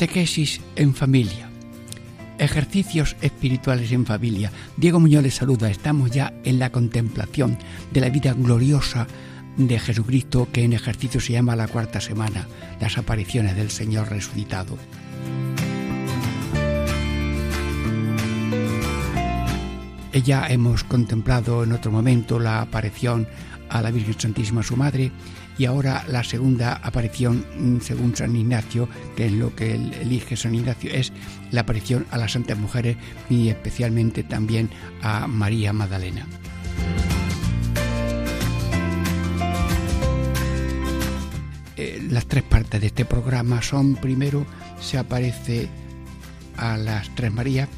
Catequesis 0.00 0.62
en 0.76 0.94
familia. 0.94 1.50
Ejercicios 2.38 3.18
espirituales 3.20 3.92
en 3.92 4.06
familia. 4.06 4.50
Diego 4.78 4.98
Muñoz 4.98 5.22
les 5.22 5.34
saluda. 5.34 5.68
Estamos 5.68 6.10
ya 6.10 6.32
en 6.42 6.58
la 6.58 6.72
contemplación 6.72 7.58
de 7.92 8.00
la 8.00 8.08
vida 8.08 8.32
gloriosa 8.32 9.06
de 9.58 9.78
Jesucristo 9.78 10.48
que 10.50 10.64
en 10.64 10.72
ejercicio 10.72 11.20
se 11.20 11.34
llama 11.34 11.54
la 11.54 11.68
cuarta 11.68 12.00
semana, 12.00 12.48
las 12.80 12.96
apariciones 12.96 13.56
del 13.56 13.70
Señor 13.70 14.08
resucitado. 14.08 14.78
Ya 20.12 20.48
hemos 20.48 20.82
contemplado 20.82 21.62
en 21.62 21.72
otro 21.72 21.92
momento 21.92 22.38
la 22.40 22.62
aparición 22.62 23.28
a 23.68 23.80
la 23.80 23.92
Virgen 23.92 24.18
Santísima, 24.18 24.62
su 24.62 24.76
madre, 24.76 25.12
y 25.56 25.66
ahora 25.66 26.04
la 26.08 26.24
segunda 26.24 26.74
aparición, 26.82 27.44
mm, 27.58 27.80
según 27.80 28.16
San 28.16 28.34
Ignacio, 28.34 28.88
que 29.16 29.26
es 29.26 29.32
lo 29.32 29.54
que 29.54 29.74
elige 29.74 30.36
San 30.36 30.54
Ignacio, 30.54 30.90
es 30.90 31.12
la 31.52 31.60
aparición 31.60 32.06
a 32.10 32.18
las 32.18 32.32
santas 32.32 32.58
mujeres 32.58 32.96
y 33.28 33.48
especialmente 33.48 34.24
también 34.24 34.68
a 35.00 35.26
María 35.28 35.72
Magdalena. 35.72 36.26
Eh, 41.76 42.06
las 42.10 42.26
tres 42.26 42.42
partes 42.42 42.80
de 42.80 42.88
este 42.88 43.04
programa 43.04 43.62
son, 43.62 43.94
primero, 43.94 44.44
se 44.80 44.98
aparece 44.98 45.68
a 46.56 46.76
las 46.76 47.14
tres 47.14 47.32
Marías, 47.32 47.68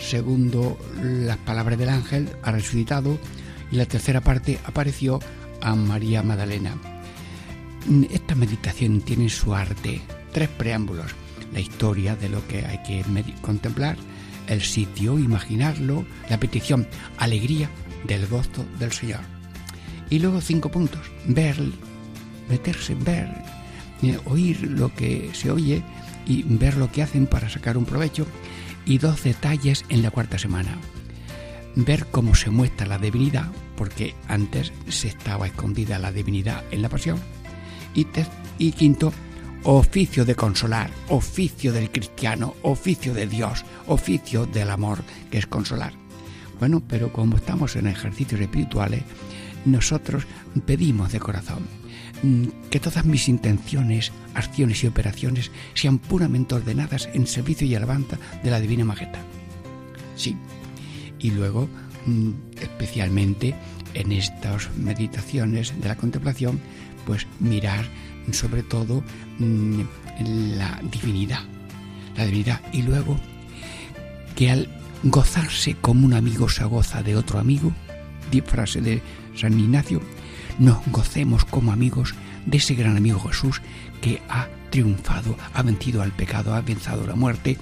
segundo, 0.00 0.78
las 1.02 1.36
palabras 1.38 1.78
del 1.78 1.88
ángel, 1.88 2.28
ha 2.42 2.52
resucitado, 2.52 3.18
y 3.70 3.76
la 3.76 3.86
tercera 3.86 4.20
parte 4.20 4.58
apareció 4.64 5.20
a 5.60 5.74
María 5.74 6.22
Magdalena. 6.22 6.76
Esta 8.10 8.34
meditación 8.34 9.00
tiene 9.00 9.28
su 9.28 9.54
arte, 9.54 10.00
tres 10.32 10.48
preámbulos, 10.48 11.12
la 11.52 11.60
historia 11.60 12.16
de 12.16 12.28
lo 12.28 12.46
que 12.46 12.64
hay 12.64 12.82
que 12.82 13.04
contemplar, 13.40 13.96
el 14.48 14.62
sitio, 14.62 15.18
imaginarlo, 15.18 16.04
la 16.28 16.38
petición, 16.38 16.86
alegría 17.18 17.70
del 18.06 18.26
gozo 18.26 18.64
del 18.78 18.92
Señor. 18.92 19.20
Y 20.10 20.18
luego 20.18 20.40
cinco 20.40 20.70
puntos, 20.70 21.10
ver, 21.26 21.56
meterse, 22.48 22.94
ver, 22.94 23.30
eh, 24.02 24.18
oír 24.24 24.62
lo 24.62 24.92
que 24.94 25.30
se 25.32 25.50
oye 25.50 25.82
y 26.26 26.42
ver 26.42 26.76
lo 26.76 26.90
que 26.90 27.02
hacen 27.02 27.26
para 27.26 27.48
sacar 27.48 27.78
un 27.78 27.84
provecho. 27.84 28.26
Y 28.86 28.98
dos 28.98 29.22
detalles 29.22 29.84
en 29.88 30.02
la 30.02 30.10
cuarta 30.10 30.38
semana. 30.38 30.76
Ver 31.76 32.06
cómo 32.10 32.34
se 32.34 32.50
muestra 32.50 32.86
la 32.86 32.98
divinidad, 32.98 33.50
porque 33.76 34.14
antes 34.28 34.72
se 34.88 35.08
estaba 35.08 35.46
escondida 35.46 35.98
la 35.98 36.12
divinidad 36.12 36.64
en 36.70 36.82
la 36.82 36.88
pasión 36.88 37.20
y, 37.94 38.72
quinto, 38.72 39.12
oficio 39.64 40.24
de 40.24 40.34
consolar, 40.34 40.90
oficio 41.08 41.72
del 41.72 41.90
cristiano, 41.90 42.54
oficio 42.62 43.14
de 43.14 43.26
Dios, 43.26 43.64
oficio 43.86 44.46
del 44.46 44.70
amor, 44.70 45.02
que 45.30 45.38
es 45.38 45.46
consolar. 45.46 45.92
Bueno, 46.58 46.82
pero 46.86 47.12
como 47.12 47.36
estamos 47.36 47.76
en 47.76 47.86
ejercicios 47.86 48.40
espirituales, 48.40 49.02
nosotros 49.64 50.26
pedimos 50.66 51.12
de 51.12 51.20
corazón 51.20 51.66
mm, 52.22 52.68
que 52.70 52.80
todas 52.80 53.04
mis 53.04 53.28
intenciones, 53.28 54.12
acciones 54.34 54.82
y 54.84 54.86
operaciones 54.86 55.50
sean 55.74 55.98
puramente 55.98 56.54
ordenadas 56.54 57.08
en 57.14 57.26
servicio 57.26 57.66
y 57.66 57.74
alabanza 57.74 58.18
de 58.42 58.50
la 58.50 58.60
Divina 58.60 58.84
Majestad. 58.84 59.22
Sí. 60.16 60.36
Y 61.18 61.30
luego, 61.30 61.68
mm, 62.06 62.30
especialmente 62.60 63.54
en 63.94 64.12
estas 64.12 64.70
meditaciones 64.76 65.78
de 65.80 65.88
la 65.88 65.96
contemplación, 65.96 66.60
pues 67.06 67.26
mirar 67.40 67.84
sobre 68.32 68.62
todo 68.62 69.02
mm, 69.38 69.80
la 70.56 70.80
divinidad, 70.90 71.42
la 72.16 72.24
divinidad 72.24 72.60
y 72.72 72.82
luego 72.82 73.18
que 74.36 74.50
al 74.50 74.68
gozarse 75.02 75.74
como 75.80 76.06
un 76.06 76.14
amigo 76.14 76.48
se 76.48 76.64
goza 76.64 77.02
de 77.02 77.16
otro 77.16 77.38
amigo, 77.38 77.72
frase 78.46 78.80
de 78.80 79.02
San 79.40 79.58
Ignacio, 79.58 80.00
nos 80.58 80.78
gocemos 80.86 81.44
como 81.44 81.72
amigos 81.72 82.14
de 82.46 82.58
ese 82.58 82.74
gran 82.74 82.96
amigo 82.96 83.20
Jesús 83.20 83.62
que 84.00 84.20
ha 84.28 84.48
triunfado, 84.70 85.36
ha 85.54 85.62
vencido 85.62 86.02
al 86.02 86.12
pecado, 86.12 86.54
ha 86.54 86.60
vencido 86.60 87.06
la 87.06 87.16
muerte 87.16 87.58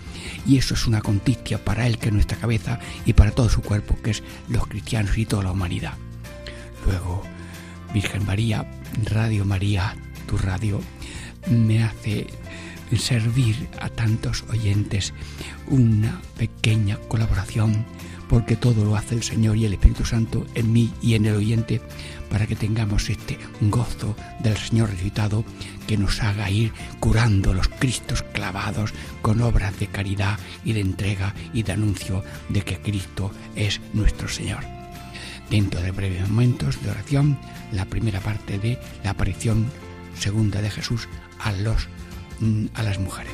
y 0.46 0.58
eso 0.58 0.74
es 0.74 0.86
una 0.86 1.00
conticia 1.00 1.64
para 1.64 1.86
él 1.86 1.98
que 1.98 2.08
es 2.08 2.12
nuestra 2.12 2.38
cabeza 2.38 2.78
y 3.06 3.12
para 3.12 3.30
todo 3.30 3.48
su 3.48 3.62
cuerpo 3.62 3.96
que 4.02 4.10
es 4.10 4.22
los 4.48 4.66
cristianos 4.66 5.16
y 5.16 5.26
toda 5.26 5.44
la 5.44 5.52
humanidad. 5.52 5.94
Luego 6.84 7.22
Virgen 7.94 8.26
María, 8.26 8.66
Radio 9.04 9.44
María, 9.44 9.96
tu 10.26 10.36
radio, 10.36 10.80
me 11.48 11.84
hace 11.84 12.26
servir 12.96 13.68
a 13.80 13.88
tantos 13.88 14.44
oyentes 14.50 15.12
una 15.66 16.20
pequeña 16.36 16.96
colaboración, 17.08 17.84
porque 18.28 18.56
todo 18.56 18.84
lo 18.84 18.96
hace 18.96 19.14
el 19.14 19.22
Señor 19.22 19.56
y 19.56 19.64
el 19.64 19.72
Espíritu 19.72 20.04
Santo 20.04 20.46
en 20.54 20.72
mí 20.72 20.92
y 21.02 21.14
en 21.14 21.26
el 21.26 21.36
oyente, 21.36 21.80
para 22.30 22.46
que 22.46 22.56
tengamos 22.56 23.08
este 23.08 23.38
gozo 23.60 24.14
del 24.40 24.56
Señor 24.56 24.90
resucitado 24.90 25.44
que 25.86 25.96
nos 25.96 26.22
haga 26.22 26.50
ir 26.50 26.72
curando 27.00 27.54
los 27.54 27.68
Cristos 27.68 28.22
clavados 28.22 28.92
con 29.22 29.40
obras 29.40 29.78
de 29.78 29.86
caridad 29.86 30.38
y 30.64 30.74
de 30.74 30.80
entrega 30.80 31.34
y 31.52 31.62
de 31.62 31.72
anuncio 31.72 32.22
de 32.48 32.62
que 32.62 32.78
Cristo 32.78 33.32
es 33.56 33.80
nuestro 33.94 34.28
Señor. 34.28 34.64
Dentro 35.50 35.80
de 35.80 35.90
breves 35.90 36.28
momentos 36.28 36.82
de 36.82 36.90
oración, 36.90 37.38
la 37.72 37.86
primera 37.86 38.20
parte 38.20 38.58
de 38.58 38.78
la 39.02 39.10
aparición 39.10 39.66
segunda 40.14 40.60
de 40.60 40.70
Jesús 40.70 41.08
a, 41.38 41.52
los, 41.52 41.88
mm, 42.40 42.66
a 42.74 42.82
las 42.82 42.98
mujeres. 42.98 43.32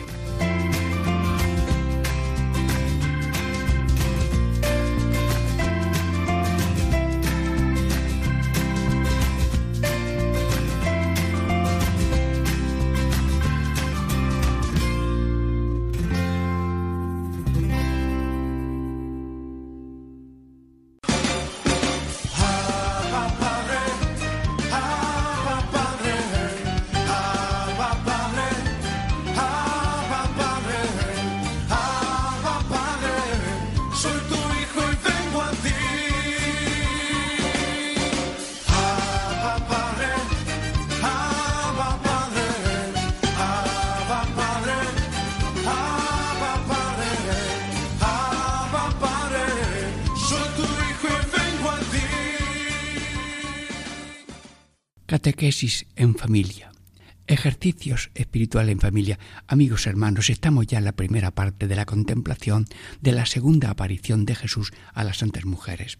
Ejercicios 57.28 58.10
espirituales 58.14 58.72
en 58.72 58.80
familia. 58.80 59.20
Amigos 59.46 59.86
hermanos, 59.86 60.30
estamos 60.30 60.66
ya 60.66 60.78
en 60.78 60.84
la 60.84 60.96
primera 60.96 61.30
parte 61.30 61.68
de 61.68 61.76
la 61.76 61.84
contemplación 61.84 62.66
de 63.00 63.12
la 63.12 63.24
segunda 63.24 63.70
aparición 63.70 64.24
de 64.24 64.34
Jesús 64.34 64.72
a 64.94 65.04
las 65.04 65.18
santas 65.18 65.44
mujeres. 65.44 65.98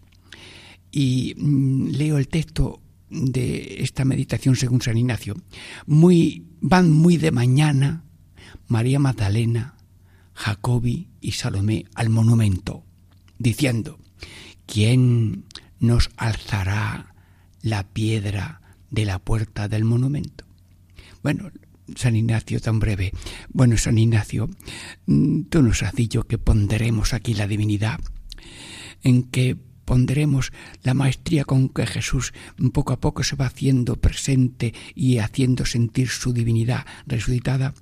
Y 0.91 1.35
mm, 1.37 1.87
leo 1.91 2.17
el 2.17 2.27
texto 2.27 2.81
de 3.09 3.77
esta 3.79 4.03
meditación 4.03 4.57
según 4.57 4.81
San 4.81 4.97
Ignacio. 4.97 5.37
Muy, 5.85 6.45
van 6.59 6.91
muy 6.91 7.15
de 7.15 7.31
mañana 7.31 8.03
María 8.67 8.99
Magdalena, 8.99 9.75
Jacobi 10.33 11.07
y 11.21 11.31
Salomé 11.31 11.85
al 11.95 12.09
monumento, 12.09 12.83
diciendo, 13.39 13.99
¿quién 14.65 15.45
nos 15.79 16.09
alzará 16.17 17.15
la 17.61 17.87
piedra 17.87 18.59
de 18.91 19.05
la 19.05 19.19
puerta 19.19 19.67
del 19.67 19.83
monumento. 19.83 20.45
Bueno, 21.23 21.51
San 21.95 22.15
Ignacio 22.15 22.59
tan 22.59 22.79
breve. 22.79 23.11
Bueno, 23.49 23.77
San 23.77 23.97
Ignacio, 23.97 24.49
mm, 25.05 25.43
tú 25.43 25.61
nos 25.61 25.83
has 25.83 25.93
dicho 25.93 26.23
que 26.23 26.37
ponderemos 26.37 27.13
aquí 27.13 27.33
la 27.33 27.47
divinidad, 27.47 27.99
en 29.03 29.23
que 29.23 29.57
ponderemos 29.85 30.51
la 30.83 30.95
maestría 30.95 31.45
con 31.45 31.69
que 31.69 31.85
Jesús 31.85 32.33
poco 32.73 32.93
a 32.93 32.99
poco 32.99 33.23
se 33.23 33.35
va 33.35 33.45
haciendo 33.45 33.95
presente 33.97 34.73
y 34.95 35.19
haciendo 35.19 35.65
sentir 35.65 36.09
su 36.09 36.33
divinidad 36.33 36.85
resucitada, 37.05 37.73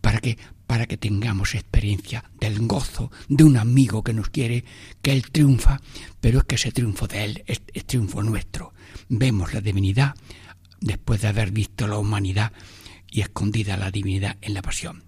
para 0.00 0.20
que 0.20 0.38
para 0.66 0.86
que 0.86 0.96
tengamos 0.96 1.54
experiencia 1.54 2.24
del 2.40 2.66
gozo 2.66 3.10
de 3.28 3.44
un 3.44 3.56
amigo 3.56 4.02
que 4.02 4.12
nos 4.12 4.30
quiere, 4.30 4.64
que 5.02 5.12
Él 5.12 5.30
triunfa, 5.30 5.80
pero 6.20 6.38
es 6.40 6.44
que 6.44 6.56
ese 6.56 6.72
triunfo 6.72 7.06
de 7.06 7.24
Él 7.24 7.44
es, 7.46 7.62
es 7.72 7.84
triunfo 7.84 8.22
nuestro. 8.22 8.72
Vemos 9.08 9.54
la 9.54 9.60
divinidad 9.60 10.14
después 10.80 11.20
de 11.20 11.28
haber 11.28 11.50
visto 11.50 11.86
la 11.86 11.98
humanidad 11.98 12.52
y 13.10 13.20
escondida 13.20 13.76
la 13.76 13.90
divinidad 13.90 14.36
en 14.42 14.54
la 14.54 14.62
pasión. 14.62 15.04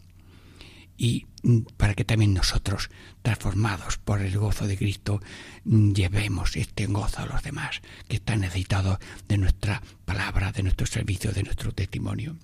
Y 0.96 1.26
mm, 1.42 1.60
para 1.76 1.94
que 1.94 2.04
también 2.04 2.34
nosotros, 2.34 2.90
transformados 3.22 3.98
por 3.98 4.20
el 4.20 4.36
gozo 4.36 4.66
de 4.66 4.76
Cristo, 4.76 5.20
mm, 5.64 5.92
llevemos 5.92 6.56
este 6.56 6.86
gozo 6.86 7.20
a 7.20 7.26
los 7.26 7.42
demás, 7.42 7.80
que 8.08 8.16
están 8.16 8.40
necesitados 8.40 8.98
de 9.28 9.38
nuestra 9.38 9.80
palabra, 10.04 10.52
de 10.52 10.64
nuestro 10.64 10.86
servicio, 10.86 11.32
de 11.32 11.44
nuestro 11.44 11.72
testimonio. 11.72 12.36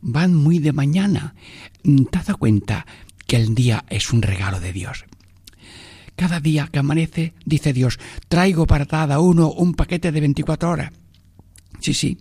Van 0.00 0.34
muy 0.34 0.58
de 0.58 0.72
mañana. 0.72 1.34
Mm, 1.82 2.04
¿Te 2.04 2.34
cuenta 2.34 2.86
que 3.26 3.36
el 3.36 3.54
día 3.54 3.84
es 3.88 4.12
un 4.12 4.22
regalo 4.22 4.60
de 4.60 4.72
Dios? 4.72 5.04
Cada 6.16 6.40
día 6.40 6.68
que 6.72 6.80
amanece, 6.80 7.34
dice 7.44 7.72
Dios, 7.72 7.98
traigo 8.28 8.66
para 8.66 8.86
cada 8.86 9.20
uno 9.20 9.50
un 9.50 9.74
paquete 9.74 10.10
de 10.10 10.20
24 10.20 10.70
horas. 10.70 10.92
Sí, 11.80 11.94
sí, 11.94 12.18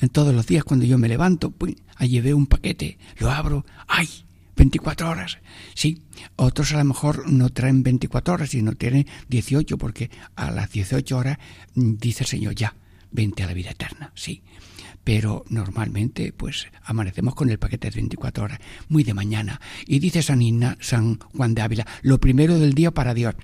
en 0.00 0.08
todos 0.08 0.34
los 0.34 0.46
días 0.46 0.64
cuando 0.64 0.86
yo 0.86 0.98
me 0.98 1.08
levanto, 1.08 1.50
pues, 1.50 1.74
allí 1.96 2.20
veo 2.20 2.36
un 2.36 2.46
paquete, 2.46 2.98
lo 3.18 3.30
abro, 3.30 3.66
¡ay! 3.88 4.08
24 4.56 5.08
horas. 5.08 5.38
Sí, 5.74 6.02
otros 6.36 6.72
a 6.74 6.78
lo 6.78 6.84
mejor 6.84 7.30
no 7.30 7.48
traen 7.48 7.82
24 7.82 8.34
horas, 8.34 8.50
sino 8.50 8.74
tienen 8.74 9.06
18, 9.28 9.78
porque 9.78 10.10
a 10.36 10.50
las 10.50 10.70
18 10.70 11.16
horas 11.16 11.38
mm, 11.74 11.94
dice 11.94 12.24
el 12.24 12.28
Señor, 12.28 12.54
ya, 12.54 12.74
vente 13.10 13.42
a 13.42 13.46
la 13.46 13.54
vida 13.54 13.70
eterna. 13.70 14.12
Sí, 14.14 14.42
pero 15.04 15.44
normalmente 15.48 16.32
pues 16.32 16.68
amanecemos 16.84 17.34
con 17.34 17.50
el 17.50 17.58
paquete 17.58 17.90
de 17.90 17.96
24 17.96 18.44
horas, 18.44 18.60
muy 18.88 19.04
de 19.04 19.14
mañana. 19.14 19.60
Y 19.86 19.98
dice 19.98 20.22
San, 20.22 20.40
San 20.80 21.18
Juan 21.36 21.54
de 21.54 21.62
Ávila, 21.62 21.86
lo 22.02 22.18
primero 22.18 22.58
del 22.58 22.74
día 22.74 22.90
para 22.90 23.14
Dios. 23.14 23.34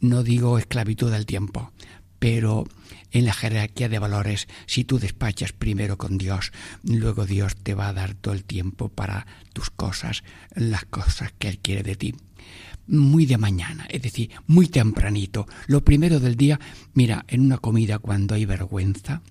No 0.00 0.22
digo 0.22 0.58
esclavitud 0.58 1.10
del 1.10 1.26
tiempo, 1.26 1.72
pero 2.18 2.64
en 3.10 3.26
la 3.26 3.32
jerarquía 3.32 3.88
de 3.88 3.98
valores, 3.98 4.48
si 4.66 4.84
tú 4.84 4.98
despachas 4.98 5.52
primero 5.52 5.96
con 5.98 6.18
Dios, 6.18 6.52
luego 6.82 7.26
Dios 7.26 7.54
te 7.56 7.74
va 7.74 7.88
a 7.88 7.92
dar 7.92 8.14
todo 8.14 8.34
el 8.34 8.44
tiempo 8.44 8.88
para 8.88 9.26
tus 9.52 9.70
cosas, 9.70 10.24
las 10.54 10.84
cosas 10.84 11.32
que 11.38 11.48
Él 11.48 11.58
quiere 11.58 11.82
de 11.82 11.96
ti. 11.96 12.14
Muy 12.86 13.24
de 13.26 13.38
mañana, 13.38 13.86
es 13.88 14.02
decir, 14.02 14.30
muy 14.46 14.68
tempranito. 14.68 15.46
Lo 15.66 15.84
primero 15.84 16.20
del 16.20 16.36
día, 16.36 16.60
mira, 16.92 17.24
en 17.28 17.40
una 17.40 17.58
comida 17.58 17.98
cuando 17.98 18.34
hay 18.34 18.44
vergüenza, 18.44 19.22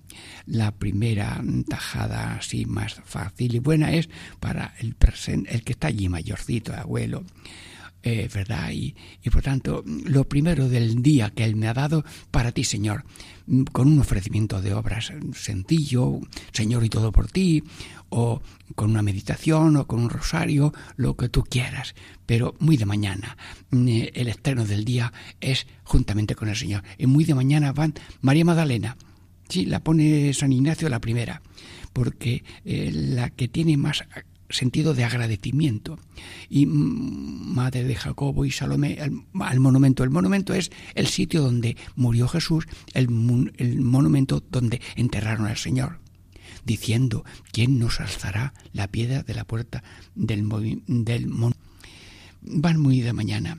la 0.46 0.72
primera 0.72 1.42
tajada 1.68 2.34
así 2.34 2.66
más 2.66 3.00
fácil 3.04 3.54
y 3.54 3.58
buena 3.60 3.92
es 3.92 4.08
para 4.40 4.74
el, 4.80 4.96
el 5.46 5.62
que 5.62 5.72
está 5.72 5.88
allí 5.88 6.08
mayorcito, 6.08 6.74
abuelo 6.74 7.24
eh, 8.06 8.28
¿verdad? 8.32 8.70
Y, 8.70 8.94
y 9.22 9.30
por 9.30 9.42
tanto, 9.42 9.82
lo 9.86 10.28
primero 10.28 10.68
del 10.68 11.02
día 11.02 11.30
que 11.30 11.42
Él 11.42 11.56
me 11.56 11.68
ha 11.68 11.74
dado 11.74 12.04
para 12.30 12.52
ti, 12.52 12.62
Señor, 12.62 13.04
con 13.72 13.88
un 13.88 13.98
ofrecimiento 13.98 14.60
de 14.60 14.74
obras 14.74 15.12
sencillo, 15.34 16.20
Señor 16.52 16.84
y 16.84 16.88
todo 16.88 17.12
por 17.12 17.30
ti, 17.30 17.62
o 18.08 18.40
con 18.74 18.90
una 18.90 19.02
meditación 19.02 19.76
o 19.76 19.86
con 19.86 20.00
un 20.00 20.10
rosario, 20.10 20.72
lo 20.96 21.16
que 21.16 21.28
tú 21.28 21.42
quieras, 21.42 21.94
pero 22.26 22.54
muy 22.58 22.76
de 22.76 22.86
mañana. 22.86 23.36
Eh, 23.72 24.12
el 24.14 24.28
estreno 24.28 24.64
del 24.64 24.84
día 24.84 25.12
es 25.40 25.66
juntamente 25.82 26.34
con 26.34 26.48
el 26.48 26.56
Señor. 26.56 26.82
Y 26.98 27.06
muy 27.06 27.24
de 27.24 27.34
mañana 27.34 27.72
van 27.72 27.94
María 28.20 28.44
Magdalena. 28.44 28.96
Sí, 29.48 29.66
la 29.66 29.80
pone 29.80 30.32
San 30.32 30.52
Ignacio 30.52 30.88
la 30.88 31.00
primera, 31.00 31.42
porque 31.92 32.44
eh, 32.64 32.90
la 32.92 33.30
que 33.30 33.48
tiene 33.48 33.76
más 33.76 34.04
sentido 34.48 34.94
de 34.94 35.04
agradecimiento. 35.04 35.98
Y 36.48 36.66
madre 36.66 37.84
de 37.84 37.94
Jacobo 37.94 38.44
y 38.44 38.50
Salomé, 38.50 38.98
al 39.40 39.60
monumento. 39.60 40.04
El 40.04 40.10
monumento 40.10 40.54
es 40.54 40.70
el 40.94 41.06
sitio 41.06 41.42
donde 41.42 41.76
murió 41.96 42.28
Jesús, 42.28 42.66
el, 42.92 43.08
monumento 43.10 44.42
donde 44.50 44.80
enterraron 44.96 45.46
al 45.46 45.56
Señor 45.56 46.00
diciendo, 46.64 47.24
¿quién 47.52 47.78
nos 47.78 48.00
alzará 48.00 48.54
la 48.72 48.88
piedra 48.88 49.22
de 49.22 49.34
la 49.34 49.44
puerta 49.44 49.84
del, 50.14 50.48
del 50.86 51.26
monumento? 51.26 51.58
Van 52.46 52.78
muy 52.78 53.00
de 53.00 53.14
mañana. 53.14 53.58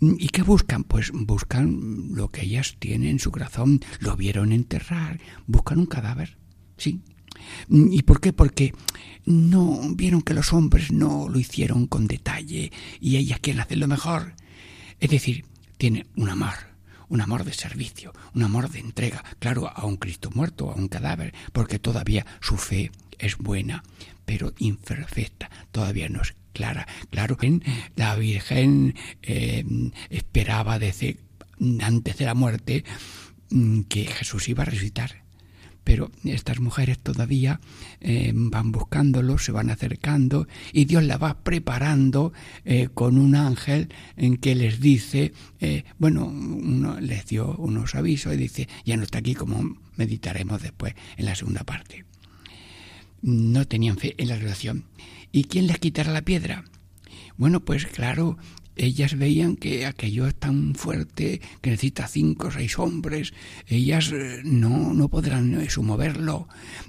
¿Y 0.00 0.28
qué 0.28 0.42
buscan? 0.42 0.84
Pues 0.84 1.10
buscan 1.12 2.14
lo 2.14 2.28
que 2.28 2.42
ellas 2.42 2.76
tienen 2.78 3.08
en 3.08 3.18
su 3.18 3.30
corazón, 3.30 3.80
lo 3.98 4.16
vieron 4.16 4.52
enterrar, 4.52 5.20
buscan 5.46 5.78
un 5.78 5.86
cadáver, 5.86 6.36
sí, 6.76 7.00
¿Y 7.68 8.02
por 8.02 8.20
qué? 8.20 8.32
Porque 8.32 8.72
no 9.24 9.80
vieron 9.94 10.22
que 10.22 10.34
los 10.34 10.52
hombres 10.52 10.92
no 10.92 11.28
lo 11.28 11.38
hicieron 11.38 11.86
con 11.86 12.06
detalle 12.06 12.72
y 13.00 13.16
ellas 13.16 13.40
quieren 13.40 13.60
hacerlo 13.60 13.88
mejor. 13.88 14.34
Es 15.00 15.10
decir, 15.10 15.44
tiene 15.76 16.06
un 16.16 16.28
amor, 16.28 16.54
un 17.08 17.20
amor 17.20 17.44
de 17.44 17.52
servicio, 17.52 18.12
un 18.34 18.44
amor 18.44 18.70
de 18.70 18.80
entrega, 18.80 19.24
claro, 19.38 19.68
a 19.68 19.84
un 19.84 19.96
Cristo 19.96 20.30
muerto, 20.32 20.70
a 20.70 20.74
un 20.74 20.88
cadáver, 20.88 21.34
porque 21.52 21.78
todavía 21.78 22.24
su 22.40 22.56
fe 22.56 22.90
es 23.18 23.36
buena, 23.36 23.82
pero 24.24 24.54
imperfecta, 24.58 25.50
todavía 25.72 26.08
no 26.08 26.22
es 26.22 26.34
clara. 26.52 26.86
Claro, 27.10 27.36
la 27.96 28.16
Virgen 28.16 28.94
eh, 29.22 29.64
esperaba 30.08 30.78
antes 31.80 32.16
de 32.16 32.24
la 32.24 32.34
muerte 32.34 32.84
mm, 33.50 33.82
que 33.82 34.06
Jesús 34.06 34.48
iba 34.48 34.62
a 34.62 34.66
resucitar 34.66 35.25
pero 35.86 36.10
estas 36.24 36.58
mujeres 36.58 36.98
todavía 36.98 37.60
eh, 38.00 38.32
van 38.34 38.72
buscándolo, 38.72 39.38
se 39.38 39.52
van 39.52 39.70
acercando 39.70 40.48
y 40.72 40.84
Dios 40.84 41.04
la 41.04 41.16
va 41.16 41.44
preparando 41.44 42.32
eh, 42.64 42.88
con 42.92 43.18
un 43.18 43.36
ángel 43.36 43.94
en 44.16 44.36
que 44.36 44.56
les 44.56 44.80
dice, 44.80 45.32
eh, 45.60 45.84
bueno, 45.96 46.26
uno 46.26 46.98
les 46.98 47.26
dio 47.26 47.54
unos 47.58 47.94
avisos 47.94 48.34
y 48.34 48.36
dice, 48.36 48.68
ya 48.84 48.96
no 48.96 49.04
está 49.04 49.18
aquí 49.18 49.36
como 49.36 49.76
meditaremos 49.94 50.60
después 50.60 50.96
en 51.18 51.24
la 51.24 51.36
segunda 51.36 51.62
parte. 51.62 52.04
No 53.22 53.64
tenían 53.68 53.96
fe 53.96 54.16
en 54.18 54.26
la 54.26 54.36
relación. 54.36 54.86
¿Y 55.30 55.44
quién 55.44 55.68
les 55.68 55.78
quitará 55.78 56.10
la 56.10 56.22
piedra? 56.22 56.64
Bueno, 57.36 57.64
pues 57.64 57.86
claro, 57.86 58.38
ellas 58.76 59.16
veían 59.16 59.56
que 59.56 59.86
aquello 59.86 60.26
es 60.26 60.34
tan 60.34 60.74
fuerte 60.74 61.40
que 61.60 61.70
necesita 61.70 62.06
cinco 62.06 62.48
o 62.48 62.50
seis 62.50 62.78
hombres, 62.78 63.32
ellas 63.66 64.12
eh, 64.12 64.42
no, 64.44 64.92
no 64.92 65.08
podrán 65.08 65.60
eso 65.60 65.82
moverlo. 65.82 66.48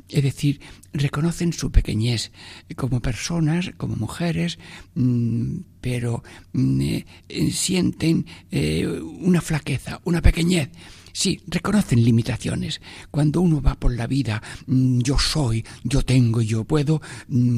Es 0.09 0.23
decir, 0.23 0.59
reconocen 0.93 1.53
su 1.53 1.71
pequeñez 1.71 2.31
como 2.75 3.01
personas, 3.01 3.71
como 3.77 3.95
mujeres, 3.95 4.59
mm, 4.95 5.57
pero 5.81 6.23
mm, 6.53 6.81
eh, 6.81 7.05
sienten 7.51 8.25
eh, 8.51 8.87
una 8.87 9.41
flaqueza, 9.41 10.01
una 10.03 10.21
pequeñez. 10.21 10.69
Sí, 11.13 11.41
reconocen 11.47 12.03
limitaciones. 12.03 12.79
Cuando 13.09 13.41
uno 13.41 13.59
va 13.59 13.73
por 13.73 13.95
la 13.95 14.05
vida, 14.05 14.43
mm, 14.67 14.99
yo 14.99 15.17
soy, 15.17 15.65
yo 15.83 16.03
tengo, 16.03 16.41
yo 16.41 16.63
puedo, 16.65 17.01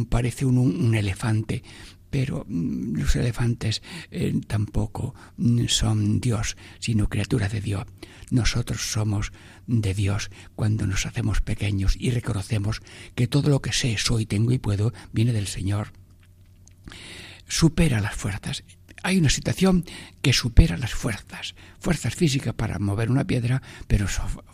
parece 0.09 0.45
uno 0.45 0.61
un 0.61 0.95
elefante 0.95 1.63
pero 2.09 2.45
mm, 2.47 2.97
los 2.97 3.15
elefantes 3.15 3.81
eh, 4.11 4.33
tampoco 4.47 5.15
mm, 5.37 5.65
son 5.67 6.19
Dios, 6.19 6.57
sino 6.79 7.09
criaturas 7.09 7.51
de 7.51 7.61
Dios. 7.61 7.85
Nosotros 8.31 8.91
somos 8.91 9.31
de 9.67 9.93
Dios 9.93 10.29
cuando 10.55 10.85
nos 10.85 11.05
hacemos 11.05 11.41
pequeños 11.41 11.95
y 11.97 12.11
reconocemos 12.11 12.81
que 13.15 13.27
todo 13.27 13.49
lo 13.49 13.61
que 13.61 13.73
sé, 13.73 13.97
soy, 13.97 14.25
tengo 14.25 14.51
y 14.51 14.59
puedo 14.59 14.93
viene 15.11 15.33
del 15.33 15.47
Señor. 15.47 15.93
Supera 17.47 17.99
las 17.99 18.15
fuerzas. 18.15 18.63
Hay 19.01 19.17
una 19.17 19.29
situación 19.29 19.85
que 20.21 20.33
supera 20.33 20.77
las 20.77 20.93
fuerzas. 20.93 21.55
Fuerzas 21.79 22.15
físicas 22.15 22.53
para 22.53 22.79
mover 22.79 23.09
una 23.09 23.25
piedra, 23.25 23.61
pero 23.87 24.07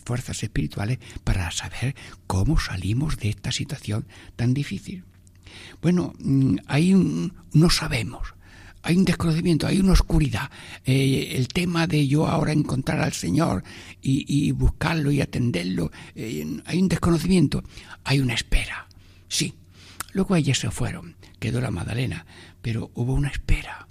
fuerzas 0.05 0.43
espirituales 0.43 0.99
para 1.23 1.49
saber 1.51 1.95
cómo 2.27 2.59
salimos 2.59 3.17
de 3.17 3.29
esta 3.29 3.51
situación 3.51 4.07
tan 4.35 4.53
difícil. 4.53 5.03
Bueno, 5.81 6.13
mm, 6.19 6.57
ahí 6.67 6.93
no 7.53 7.69
sabemos, 7.69 8.35
hay 8.85 8.97
un 8.97 9.05
desconocimiento, 9.05 9.65
hay 9.65 9.79
una 9.79 9.93
oscuridad. 9.93 10.51
Eh, 10.85 11.33
el 11.35 11.47
tema 11.47 11.87
de 11.87 12.07
yo 12.07 12.27
ahora 12.27 12.51
encontrar 12.51 13.01
al 13.01 13.13
Señor 13.13 13.63
y, 13.99 14.51
buscarlo 14.51 15.11
y 15.11 15.21
atenderlo, 15.21 15.91
eh, 16.13 16.61
hay 16.65 16.81
un 16.81 16.87
desconocimiento, 16.87 17.63
hay 18.03 18.19
una 18.19 18.35
espera. 18.35 18.87
Sí, 19.27 19.55
luego 20.13 20.35
ellas 20.35 20.59
se 20.59 20.69
fueron, 20.69 21.15
quedó 21.39 21.61
la 21.61 21.71
Magdalena, 21.71 22.27
pero 22.61 22.91
hubo 22.93 23.13
una 23.13 23.29
espera. 23.29 23.87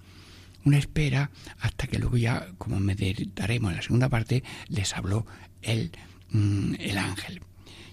Una 0.65 0.79
espera 0.79 1.31
hasta 1.59 1.89
que 1.89 1.99
luego 1.99 2.17
ya, 2.17 2.47
como 2.57 2.79
meditaremos 2.79 3.73
en 3.73 3.77
la 3.77 3.83
segunda 3.83 4.09
parte, 4.09 4.45
les 4.69 4.95
habló 4.95 5.27
el, 5.61 5.91
mm, 6.31 6.75
el 6.79 6.99
ángel. 6.99 7.41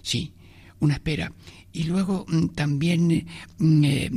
Sí, 0.02 0.34
una 0.82 0.94
espera. 0.94 1.32
Y 1.72 1.84
luego 1.84 2.26
mm, 2.28 2.48
también 2.48 3.26
mm, 3.58 3.84
eh, 3.84 4.10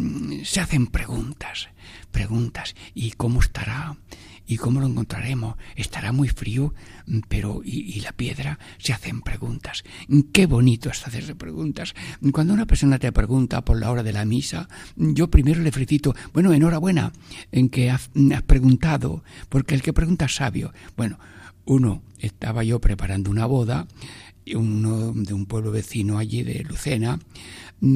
se 0.43 0.59
hacen 0.59 0.87
preguntas, 0.87 1.69
preguntas. 2.11 2.75
¿Y 2.93 3.11
cómo 3.11 3.39
estará? 3.39 3.95
¿Y 4.47 4.57
cómo 4.57 4.79
lo 4.79 4.87
encontraremos? 4.87 5.55
¿Estará 5.75 6.11
muy 6.11 6.27
frío? 6.27 6.73
Mm, 7.05 7.19
pero 7.29 7.61
¿y, 7.63 8.01
la 8.01 8.11
piedra? 8.13 8.57
Se 8.79 8.93
hacen 8.93 9.21
preguntas. 9.21 9.83
Qué 10.33 10.47
bonito 10.47 10.89
es 10.89 11.05
hacerse 11.05 11.35
preguntas. 11.35 11.93
Cuando 12.31 12.53
una 12.53 12.65
persona 12.65 12.97
te 12.97 13.11
pregunta 13.11 13.63
por 13.63 13.79
la 13.79 13.91
hora 13.91 14.03
de 14.03 14.13
la 14.13 14.25
misa, 14.25 14.67
yo 14.95 15.29
primero 15.29 15.61
le 15.61 15.71
felicito, 15.71 16.15
bueno, 16.33 16.51
enhorabuena 16.51 17.13
en 17.51 17.69
que 17.69 17.91
has, 17.91 18.09
has 18.33 18.41
preguntado, 18.41 19.23
porque 19.49 19.75
el 19.75 19.83
que 19.83 19.93
pregunta 19.93 20.25
es 20.25 20.35
sabio. 20.35 20.73
Bueno, 20.97 21.19
uno, 21.65 22.01
estaba 22.19 22.63
yo 22.63 22.81
preparando 22.81 23.29
una 23.29 23.45
boda 23.45 23.87
uno 24.53 25.11
de 25.13 25.33
un 25.33 25.45
pueblo 25.45 25.71
vecino 25.71 26.17
allí 26.17 26.43
de 26.43 26.63
Lucena, 26.63 27.19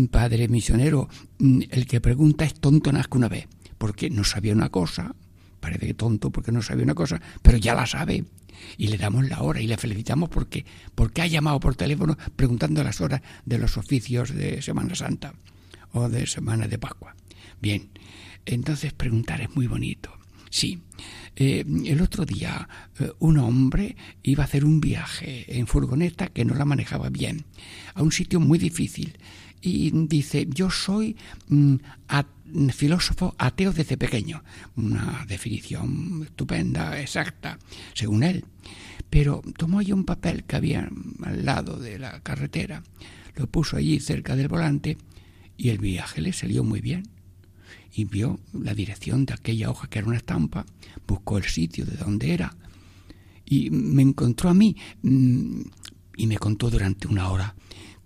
padre 0.10 0.48
misionero, 0.48 1.10
el 1.40 1.86
que 1.86 2.02
pregunta 2.02 2.46
es 2.46 2.54
tonto 2.56 2.92
más 2.92 3.08
que 3.08 3.18
una 3.18 3.30
vez, 3.30 3.48
porque 3.78 4.10
no 4.10 4.24
sabía 4.24 4.54
una 4.54 4.70
cosa, 4.70 5.16
parece 5.60 5.94
tonto 5.94 6.32
porque 6.32 6.52
no 6.52 6.62
sabía 6.62 6.86
una 6.86 6.96
cosa, 6.96 7.22
pero 7.42 7.58
ya 7.58 7.76
la 7.76 7.86
sabe. 7.86 8.26
Y 8.78 8.88
le 8.88 8.98
damos 8.98 9.30
la 9.30 9.42
hora 9.42 9.62
y 9.62 9.68
le 9.68 9.78
felicitamos 9.78 10.30
porque, 10.30 10.66
porque 10.94 11.22
ha 11.22 11.28
llamado 11.28 11.60
por 11.62 11.76
teléfono 11.76 12.18
preguntando 12.36 12.84
las 12.84 13.00
horas 13.00 13.22
de 13.46 13.58
los 13.58 13.78
oficios 13.78 14.34
de 14.34 14.62
Semana 14.62 14.96
Santa 14.96 15.34
o 15.94 16.10
de 16.10 16.28
Semana 16.28 16.68
de 16.68 16.78
Pascua. 16.78 17.16
Bien, 17.62 17.90
entonces 18.46 18.92
preguntar 18.92 19.40
es 19.40 19.56
muy 19.56 19.68
bonito. 19.68 20.19
Sí, 20.50 20.82
eh, 21.36 21.64
el 21.86 22.02
otro 22.02 22.26
día 22.26 22.68
eh, 23.00 23.12
un 23.20 23.38
hombre 23.38 23.96
iba 24.24 24.44
a 24.44 24.48
hacer 24.48 24.66
un 24.66 24.82
viaje 24.82 25.46
en 25.58 25.68
furgoneta 25.68 26.28
que 26.28 26.44
no 26.44 26.56
la 26.56 26.66
manejaba 26.66 27.10
bien, 27.10 27.46
a 27.94 28.04
un 28.04 28.12
sitio 28.12 28.40
muy 28.40 28.58
difícil. 28.58 29.18
Y 29.62 29.92
dice, 30.08 30.48
yo 30.50 30.70
soy 30.70 31.18
mm, 31.50 31.76
filósofo 32.74 33.36
ateo 33.38 33.74
desde 33.74 33.98
pequeño. 33.98 34.42
Una 34.78 35.26
definición 35.28 36.24
estupenda, 36.24 37.00
exacta, 37.00 37.60
según 37.94 38.24
él. 38.24 38.46
Pero 39.10 39.42
tomó 39.58 39.80
allí 39.80 39.92
un 39.92 40.06
papel 40.06 40.46
que 40.46 40.56
había 40.56 40.90
al 41.24 41.46
lado 41.46 41.78
de 41.78 42.00
la 42.00 42.22
carretera, 42.22 42.84
lo 43.36 43.48
puso 43.48 43.78
allí 43.78 44.00
cerca 44.00 44.36
del 44.36 44.48
volante 44.48 44.98
y 45.58 45.70
el 45.70 45.78
viaje 45.78 46.22
le 46.22 46.32
salió 46.32 46.64
muy 46.64 46.80
bien 46.80 47.19
y 47.94 48.06
vio 48.06 48.40
la 48.54 48.74
dirección 48.74 49.26
de 49.26 49.34
aquella 49.34 49.70
hoja 49.70 49.88
que 49.88 50.00
era 50.00 50.08
una 50.08 50.18
estampa, 50.18 50.66
buscó 51.08 51.38
el 51.38 51.46
sitio 51.46 51.86
de 51.86 51.98
donde 51.98 52.34
era 52.34 52.56
y 53.46 53.70
me 53.72 54.04
encontró 54.04 54.50
a 54.50 54.54
mí 54.54 54.76
mm, 55.02 55.62
y 56.18 56.28
me 56.28 56.38
contó 56.38 56.70
durante 56.70 57.08
una 57.08 57.30
hora 57.30 57.56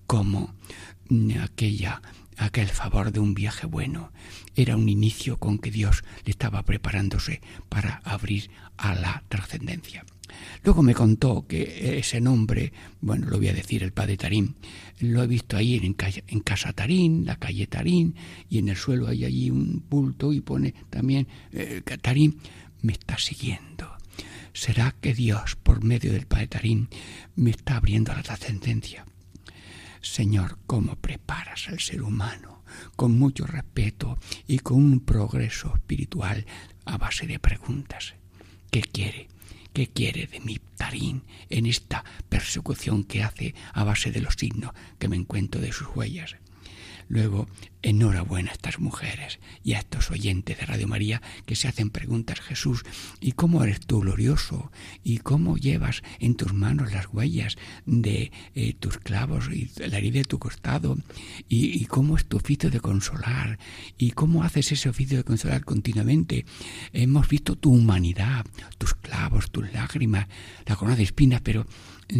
cómo 0.08 0.56
mm, 1.10 1.32
aquella 1.42 2.02
aquel 2.38 2.68
favor 2.68 3.12
de 3.12 3.20
un 3.20 3.34
viaje 3.34 3.68
bueno 3.68 4.12
era 4.56 4.75
un 4.78 4.90
inicio 4.90 5.38
con 5.38 5.60
que 5.60 5.72
Dios 5.72 6.04
le 6.25 6.32
estaba 6.32 6.63
preparándose 6.63 7.42
para 7.70 8.02
abrir 8.04 8.50
a 8.78 8.96
la 8.96 9.24
trascendencia. 9.30 10.06
Luego 10.63 10.82
me 10.82 10.94
contó 10.94 11.46
que 11.48 11.98
ese 12.00 12.22
nombre, 12.22 12.72
bueno, 13.01 13.27
lo 13.27 13.38
voy 13.38 13.50
a 13.50 13.53
decir, 13.53 13.84
el 13.84 13.92
padre 13.92 14.18
Tarín, 14.18 14.56
lo 15.00 15.24
he 15.24 15.27
visto 15.27 15.58
ahí 15.58 15.75
en, 15.75 16.42
Casa 16.42 16.74
Tarín, 16.74 17.25
la 17.25 17.38
calle 17.38 17.68
Tarín, 17.68 18.15
y 18.50 18.60
en 18.60 18.70
el 18.70 18.77
suelo 18.77 19.08
hay 19.08 19.25
allí 19.25 19.50
un 19.50 19.84
bulto 19.89 20.32
y 20.32 20.42
pone 20.42 20.74
también 20.89 21.27
eh, 21.51 21.82
Tarín, 22.01 22.39
me 22.82 22.94
está 22.94 23.18
siguiendo. 23.18 23.92
¿Será 24.53 24.96
que 25.01 25.13
Dios, 25.13 25.56
por 25.56 25.84
medio 25.84 26.13
del 26.13 26.27
padre 26.27 26.48
Tarín, 26.48 26.89
me 27.36 27.50
está 27.50 27.77
abriendo 27.77 28.13
la 28.13 28.24
trascendencia? 28.24 29.06
Señor, 30.01 30.60
¿cómo 30.68 30.96
preparas 30.96 31.70
al 31.70 31.80
ser 31.80 32.03
humano? 32.03 32.63
Con 32.96 33.18
mucho 33.18 33.46
respeto 33.46 34.18
y 34.48 34.60
con 34.60 34.77
un 34.77 35.00
progreso 35.00 35.74
espiritual 35.75 36.46
a 36.86 36.98
base 36.98 37.25
de 37.25 37.39
preguntas. 37.39 38.13
¿Qué 38.70 38.82
quiere? 38.82 39.27
¿Qué 39.74 39.88
quiere 39.88 40.27
de 40.27 40.39
mi 40.39 40.60
Tarín 40.77 41.24
en 41.50 41.65
esta 41.65 42.03
persecución 42.30 43.03
que 43.03 43.24
hace 43.24 43.56
a 43.74 43.84
base 43.84 44.12
de 44.12 44.22
los 44.22 44.36
signos 44.36 44.72
que 45.00 45.08
me 45.08 45.15
encuentro 45.15 45.60
de 45.60 45.72
sus 45.72 45.88
huellas? 45.96 46.36
Luego, 47.07 47.48
enhorabuena 47.81 48.51
a 48.51 48.53
estas 48.53 48.79
mujeres 48.79 49.39
y 49.63 49.74
a 49.74 49.79
estos 49.79 50.10
oyentes 50.10 50.57
de 50.57 50.65
Radio 50.65 50.88
María 50.88 51.22
que 51.45 51.55
se 51.55 51.67
hacen 51.67 51.89
preguntas, 51.89 52.39
Jesús, 52.39 52.83
¿y 53.19 53.33
cómo 53.33 53.63
eres 53.63 53.81
tú 53.81 54.00
glorioso? 54.00 54.72
¿Y 55.03 55.17
cómo 55.19 55.57
llevas 55.57 56.01
en 56.19 56.36
tus 56.36 56.53
manos 56.53 56.93
las 56.93 57.07
huellas 57.13 57.57
de 57.86 58.31
eh, 58.55 58.74
tus 58.79 58.98
clavos 58.98 59.50
y 59.51 59.69
la 59.77 59.98
herida 59.98 60.19
de 60.19 60.25
tu 60.25 60.39
costado? 60.39 60.98
¿Y, 61.50 61.81
¿Y, 61.81 61.86
cómo 61.86 62.17
es 62.17 62.25
tu 62.25 62.38
oficio 62.38 62.72
de 62.72 62.79
consolar? 62.79 63.60
¿Y 63.98 64.12
cómo 64.12 64.43
haces 64.43 64.72
ese 64.72 64.89
oficio 64.89 65.17
de 65.17 65.24
consolar 65.24 65.65
continuamente? 65.65 66.45
Hemos 66.93 67.27
visto 67.27 67.55
tu 67.55 67.72
humanidad, 67.72 68.45
tus 68.77 68.93
clavos, 68.93 69.51
tus 69.51 69.72
lágrimas, 69.74 70.27
la 70.65 70.75
corona 70.75 70.95
de 70.95 71.03
espinas, 71.03 71.41
pero 71.41 71.67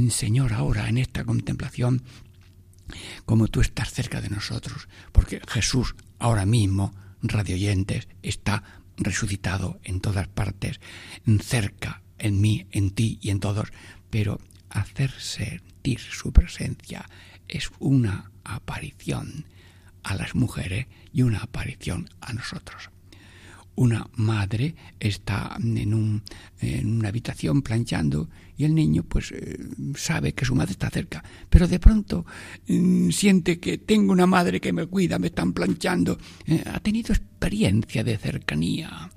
Señor, 0.09 0.53
ahora 0.53 0.89
en 0.89 0.97
esta 0.97 1.23
contemplación 1.23 2.03
como 3.25 3.47
tú 3.47 3.61
estás 3.61 3.91
cerca 3.91 4.21
de 4.21 4.29
nosotros, 4.29 4.87
porque 5.11 5.41
Jesús 5.47 5.95
ahora 6.19 6.45
mismo, 6.45 6.93
radioyentes, 7.21 8.07
está 8.21 8.63
resucitado 8.97 9.79
en 9.83 9.99
todas 9.99 10.27
partes, 10.27 10.79
cerca, 11.41 12.01
en 12.17 12.41
mí, 12.41 12.67
en 12.71 12.91
ti 12.91 13.17
y 13.21 13.29
en 13.29 13.39
todos, 13.39 13.69
pero 14.09 14.39
hacer 14.69 15.11
sentir 15.11 15.99
su 15.99 16.31
presencia 16.31 17.09
es 17.47 17.71
una 17.79 18.31
aparición 18.43 19.45
a 20.03 20.15
las 20.15 20.35
mujeres 20.35 20.87
y 21.11 21.23
una 21.23 21.39
aparición 21.39 22.09
a 22.21 22.33
nosotros 22.33 22.92
una 23.75 24.08
madre 24.15 24.75
está 25.00 25.58
en, 25.60 25.94
un, 25.94 26.24
en 26.62 26.98
una 26.98 27.10
habitación 27.10 27.62
planchando 27.62 28.30
y 28.56 28.65
el 28.65 28.75
niño 28.75 29.03
pues 29.03 29.32
eh, 29.32 29.58
sabe 29.96 30.34
que 30.34 30.46
su 30.46 30.56
madre 30.56 30.74
está 30.74 30.89
cerca, 30.89 31.24
pero 31.50 31.68
de 31.68 31.80
pronto 31.80 32.25
mm, 32.68 33.10
siente 33.10 33.60
que 33.60 33.80
tengo 33.80 34.12
una 34.12 34.27
madre 34.27 34.62
que 34.62 34.74
me 34.74 34.86
cuida, 34.86 35.18
me 35.18 35.27
están 35.27 35.53
planchando, 35.53 36.18
eh, 36.46 36.63
ha 36.72 36.80
tenido 36.80 37.13
experiencia 37.13 38.03
de 38.03 38.18
cercanía. 38.18 39.10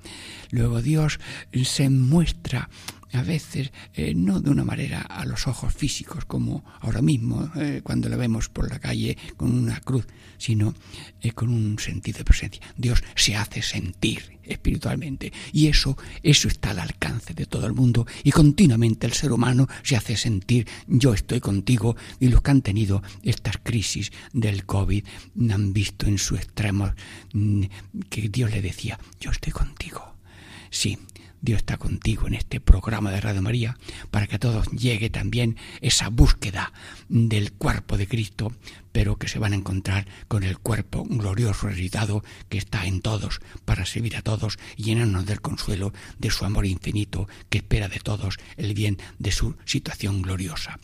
Luego 0.49 0.81
Dios 0.81 1.19
se 1.63 1.89
muestra 1.89 2.69
a 3.13 3.23
veces 3.23 3.71
eh, 3.93 4.13
no 4.13 4.39
de 4.41 4.49
una 4.49 4.63
manera 4.63 5.01
a 5.01 5.25
los 5.25 5.47
ojos 5.47 5.73
físicos 5.73 6.25
como 6.25 6.63
ahora 6.81 7.01
mismo 7.01 7.49
eh, 7.55 7.81
cuando 7.83 8.09
la 8.09 8.17
vemos 8.17 8.49
por 8.49 8.69
la 8.69 8.79
calle 8.79 9.17
con 9.37 9.53
una 9.53 9.79
cruz, 9.79 10.05
sino 10.37 10.73
eh, 11.21 11.31
con 11.31 11.49
un 11.49 11.79
sentido 11.79 12.19
de 12.19 12.25
presencia. 12.25 12.61
Dios 12.75 13.03
se 13.15 13.35
hace 13.35 13.61
sentir 13.61 14.37
espiritualmente 14.43 15.33
y 15.51 15.67
eso 15.67 15.97
eso 16.23 16.47
está 16.47 16.71
al 16.71 16.79
alcance 16.79 17.33
de 17.33 17.45
todo 17.45 17.65
el 17.65 17.73
mundo 17.73 18.07
y 18.23 18.31
continuamente 18.31 19.05
el 19.05 19.13
ser 19.13 19.33
humano 19.33 19.67
se 19.83 19.97
hace 19.97 20.15
sentir 20.15 20.65
yo 20.87 21.13
estoy 21.13 21.41
contigo 21.41 21.97
y 22.19 22.29
los 22.29 22.41
que 22.41 22.51
han 22.51 22.61
tenido 22.61 23.03
estas 23.23 23.57
crisis 23.61 24.11
del 24.31 24.65
COVID 24.65 25.03
han 25.51 25.73
visto 25.73 26.05
en 26.05 26.17
su 26.17 26.35
extremo 26.35 26.93
mm, 27.33 27.63
que 28.09 28.29
Dios 28.29 28.51
le 28.51 28.61
decía 28.61 28.99
yo 29.19 29.31
estoy 29.31 29.51
contigo. 29.51 30.15
Sí, 30.69 30.97
Dios 31.47 31.59
está 31.59 31.77
contigo 31.77 32.27
en 32.27 32.33
este 32.33 32.59
programa 32.59 33.09
de 33.09 33.21
Radio 33.21 33.41
María 33.41 33.77
para 34.11 34.27
que 34.27 34.35
a 34.35 34.39
todos 34.39 34.67
llegue 34.71 35.09
también 35.09 35.55
esa 35.79 36.09
búsqueda 36.09 36.73
del 37.07 37.53
cuerpo 37.53 37.95
de 37.95 38.05
Cristo, 38.05 38.51
pero 38.91 39.15
que 39.15 39.29
se 39.29 39.39
van 39.39 39.53
a 39.53 39.55
encontrar 39.55 40.07
con 40.27 40.43
el 40.43 40.57
cuerpo 40.57 41.05
glorioso 41.05 41.67
resucitado 41.67 42.21
que 42.49 42.57
está 42.57 42.85
en 42.85 42.99
todos 42.99 43.39
para 43.63 43.85
servir 43.85 44.17
a 44.17 44.21
todos 44.23 44.59
y 44.75 44.83
llenarnos 44.83 45.25
del 45.25 45.39
consuelo 45.39 45.93
de 46.19 46.31
su 46.31 46.43
amor 46.43 46.65
infinito 46.65 47.29
que 47.49 47.59
espera 47.59 47.87
de 47.87 48.01
todos 48.01 48.35
el 48.57 48.73
bien 48.73 48.97
de 49.17 49.31
su 49.31 49.55
situación 49.63 50.23
gloriosa. 50.23 50.79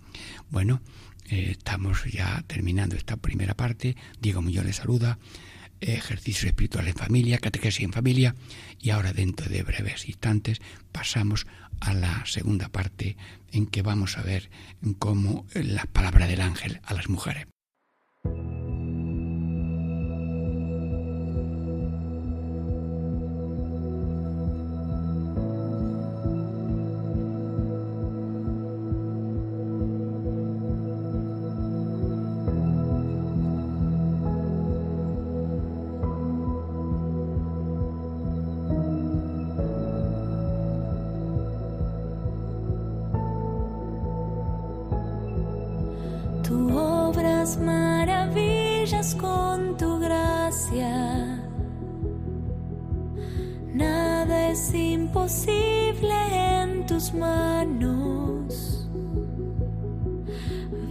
Bueno, 0.50 0.80
eh, 1.28 1.56
estamos 1.58 2.06
ya 2.06 2.42
terminando 2.48 2.96
esta 2.96 3.18
primera 3.18 3.54
parte. 3.54 3.98
Diego 4.22 4.42
Muñoz 4.42 4.64
le 4.64 4.72
saluda 4.72 5.20
ejercicio 5.84 6.48
espiritual 6.48 6.88
en 6.88 6.96
familia, 6.96 7.38
catequesis 7.38 7.84
en 7.84 7.94
familia 7.94 8.36
y 8.80 8.90
ahora 8.92 9.14
dentro 9.14 9.50
de 9.50 9.64
breves 9.64 10.08
instantes 10.08 10.62
pasamos 10.92 11.46
a 11.80 11.94
la 11.94 12.26
segunda 12.26 12.70
parte 12.70 13.18
en 13.52 13.68
que 13.68 13.82
vamos 13.82 14.18
a 14.18 14.24
ver 14.24 14.50
cómo 15.00 15.46
la 15.54 15.86
palabra 15.86 16.28
del 16.28 16.42
ángel 16.42 16.80
a 16.84 16.94
las 16.94 17.10
mujeres. 17.10 17.48
es 54.54 54.72
imposible 54.76 56.16
en 56.62 56.86
tus 56.86 57.12
manos. 57.12 58.88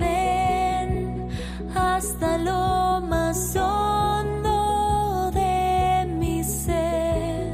Ven 0.00 1.28
hasta 1.72 2.38
lo 2.38 3.06
más 3.06 3.54
hondo 3.54 5.30
de 5.30 6.06
mi 6.18 6.42
ser. 6.42 7.52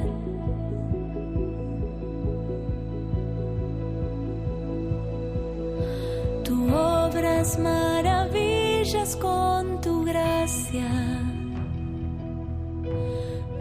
Tú 6.43 6.57
obras 6.75 7.59
maravillas 7.59 9.15
con 9.17 9.79
tu 9.83 10.05
gracia. 10.07 10.91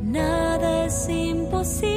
Nada 0.01 0.85
es 0.85 1.09
imposible. 1.09 1.96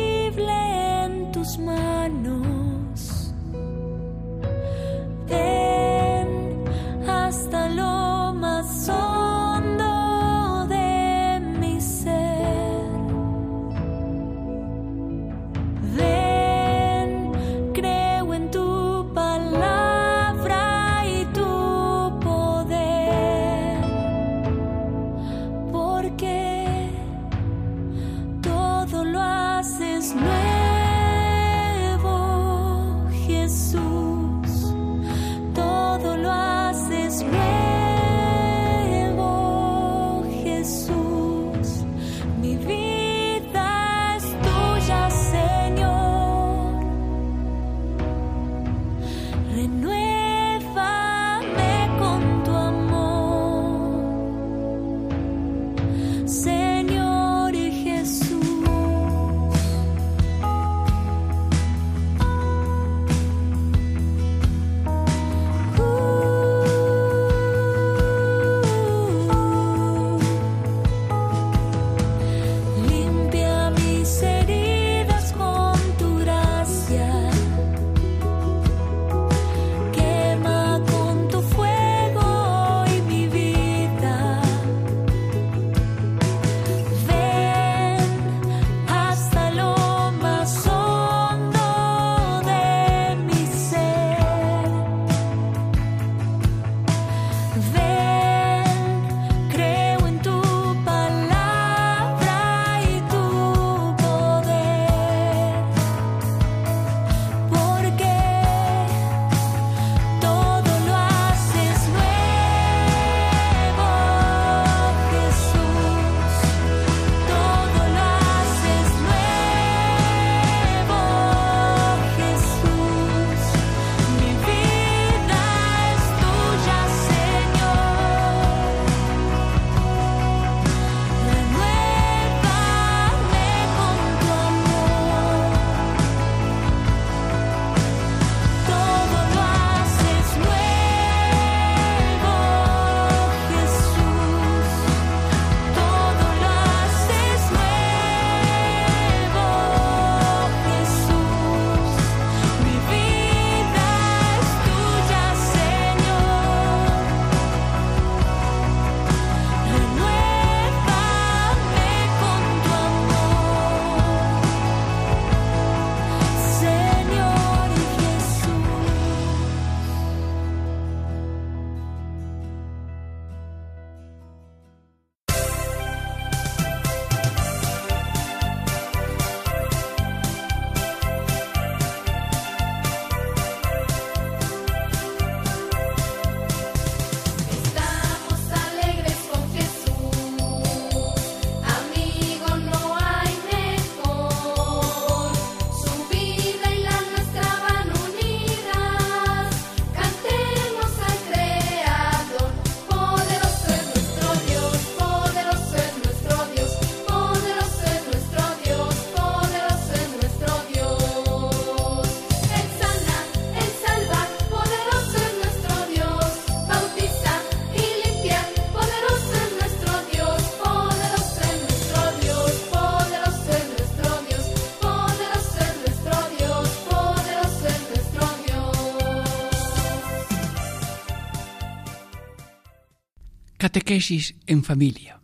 Catequesis 233.71 234.35
en 234.49 234.65
familia. 234.65 235.21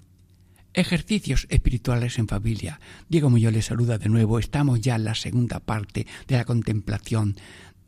Ejercicios 0.72 1.48
espirituales 1.50 2.16
en 2.16 2.28
familia. 2.28 2.78
Diego 3.08 3.28
Muñoz 3.28 3.52
les 3.52 3.64
saluda 3.64 3.98
de 3.98 4.08
nuevo. 4.08 4.38
Estamos 4.38 4.80
ya 4.80 4.94
en 4.94 5.02
la 5.02 5.16
segunda 5.16 5.58
parte 5.58 6.06
de 6.28 6.36
la 6.36 6.44
contemplación 6.44 7.34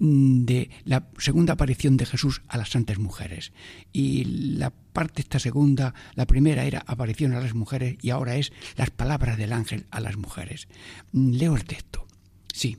mm, 0.00 0.46
de 0.46 0.70
la 0.84 1.06
segunda 1.16 1.52
aparición 1.52 1.96
de 1.96 2.06
Jesús 2.06 2.42
a 2.48 2.58
las 2.58 2.70
santas 2.70 2.98
mujeres. 2.98 3.52
Y 3.92 4.24
la 4.24 4.70
parte 4.70 5.22
esta 5.22 5.38
segunda, 5.38 5.94
la 6.16 6.26
primera 6.26 6.64
era 6.64 6.82
aparición 6.88 7.34
a 7.34 7.40
las 7.40 7.54
mujeres 7.54 7.96
y 8.02 8.10
ahora 8.10 8.34
es 8.34 8.52
las 8.74 8.90
palabras 8.90 9.38
del 9.38 9.52
ángel 9.52 9.86
a 9.92 10.00
las 10.00 10.16
mujeres. 10.16 10.66
Mm, 11.12 11.34
leo 11.34 11.54
el 11.54 11.66
texto. 11.66 12.08
Sí. 12.52 12.78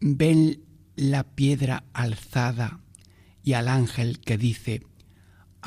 Ven 0.00 0.64
la 0.96 1.22
piedra 1.22 1.84
alzada 1.92 2.80
y 3.44 3.52
al 3.52 3.68
ángel 3.68 4.18
que 4.18 4.36
dice, 4.36 4.82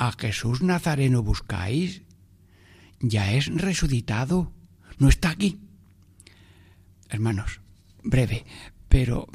¿A 0.00 0.12
Jesús 0.16 0.62
Nazareno 0.62 1.24
buscáis? 1.24 2.02
Ya 3.00 3.32
es 3.32 3.48
resucitado, 3.52 4.52
no 4.98 5.08
está 5.08 5.30
aquí. 5.30 5.58
Hermanos, 7.08 7.60
breve, 8.04 8.44
pero 8.88 9.26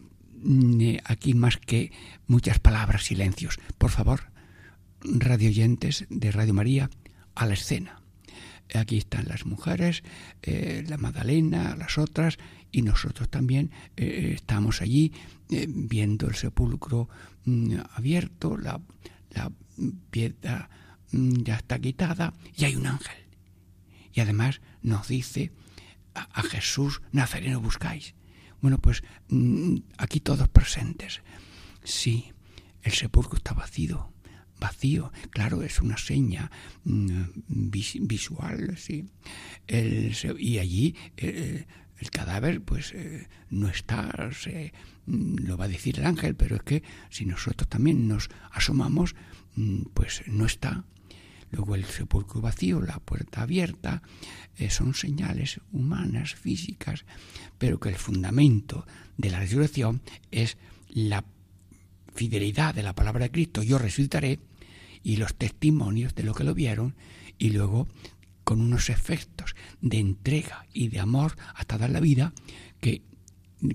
mm, 0.42 0.80
eh, 0.80 1.02
aquí 1.04 1.34
más 1.34 1.58
que 1.58 1.92
muchas 2.28 2.60
palabras, 2.60 3.04
silencios. 3.04 3.60
Por 3.78 3.92
favor, 3.92 4.32
radio 5.02 5.50
oyentes 5.50 6.06
de 6.10 6.32
Radio 6.32 6.54
María, 6.54 6.90
a 7.36 7.46
la 7.46 7.56
escena. 7.56 8.02
Aquí 8.74 8.98
están 8.98 9.28
las 9.28 9.46
mujeres, 9.46 10.02
eh, 10.44 10.86
la 10.88 10.96
Magdalena, 10.96 11.76
las 11.76 11.98
otras, 11.98 12.38
y 12.72 12.84
nosotros 12.84 13.28
también 13.30 13.72
eh, 13.98 14.32
estamos 14.34 14.82
allí 14.82 15.12
viendo 15.50 16.30
el 16.30 16.36
sepulcro 16.36 17.10
mm, 17.44 17.80
abierto, 17.98 18.56
la 18.56 18.80
piedra 20.10 20.70
mm, 21.12 21.44
ya 21.44 21.56
está 21.56 21.80
quitada, 21.80 22.34
y 22.56 22.66
hay 22.66 22.76
un 22.76 22.88
ángel. 22.88 23.16
Y 24.14 24.20
además 24.22 24.62
nos 24.82 25.08
dice, 25.08 25.52
a, 26.14 26.22
a 26.40 26.44
Jesús 26.44 27.02
Nazareno 27.12 27.60
buscáis. 27.62 28.14
Bueno, 28.62 28.78
pues 28.78 29.04
mm, 29.30 29.78
aquí 29.98 30.20
todos 30.20 30.48
presentes. 30.50 31.22
Sí, 31.84 32.32
el 32.82 32.94
sepulcro 32.94 33.38
está 33.38 33.54
vacío, 33.54 34.14
vacío. 34.60 35.12
Claro, 35.32 35.64
es 35.64 35.82
una 35.82 35.98
seña 35.98 36.50
mm, 36.86 37.24
vis- 37.48 37.98
visual, 38.02 38.78
sí. 38.78 39.10
Y 39.68 40.58
allí 40.60 40.96
eh, 41.18 41.66
el 42.00 42.10
cadáver, 42.12 42.62
pues 42.62 42.92
eh, 42.94 43.28
no 43.50 43.68
está, 43.68 44.30
se, 44.34 44.74
mm, 45.06 45.46
lo 45.46 45.58
va 45.58 45.66
a 45.66 45.70
decir 45.70 46.00
el 46.00 46.06
ángel, 46.06 46.36
pero 46.36 46.56
es 46.56 46.64
que 46.64 46.84
si 47.10 47.26
nosotros 47.26 47.70
también 47.70 48.08
nos 48.08 48.30
asomamos, 48.52 49.16
mm, 49.56 49.84
pues 49.94 50.24
no 50.28 50.46
está. 50.46 50.86
Luego 51.52 51.76
el 51.76 51.86
sepulcro 51.86 52.42
vacío, 52.42 52.82
la 52.82 53.00
puerta 53.00 53.44
abierta, 53.44 54.02
eh, 54.58 54.72
son 54.72 54.96
señales 54.96 55.62
humanas, 55.72 56.34
físicas, 56.34 57.06
pero 57.60 57.80
que 57.80 57.90
el 57.90 57.96
fundamento 57.96 58.88
de 59.18 59.30
la 59.30 59.40
resurrección 59.40 60.02
es 60.32 60.58
la 60.90 61.24
fidelidad 62.16 62.74
de 62.74 62.84
la 62.84 62.96
palabra 62.96 63.26
de 63.26 63.32
Cristo, 63.32 63.62
yo 63.62 63.78
resucitaré, 63.78 64.40
y 65.04 65.18
los 65.18 65.36
testimonios 65.36 66.16
de 66.16 66.24
lo 66.24 66.34
que 66.34 66.44
lo 66.44 66.54
vieron, 66.54 66.96
y 67.38 67.50
luego 67.50 67.88
con 68.44 68.62
unos 68.62 68.90
efectos 68.90 69.56
de 69.82 70.00
entrega 70.00 70.66
y 70.74 70.90
de 70.90 71.00
amor 71.00 71.36
hasta 71.56 71.78
dar 71.78 71.90
la 71.90 72.00
vida 72.00 72.34
que 72.82 73.02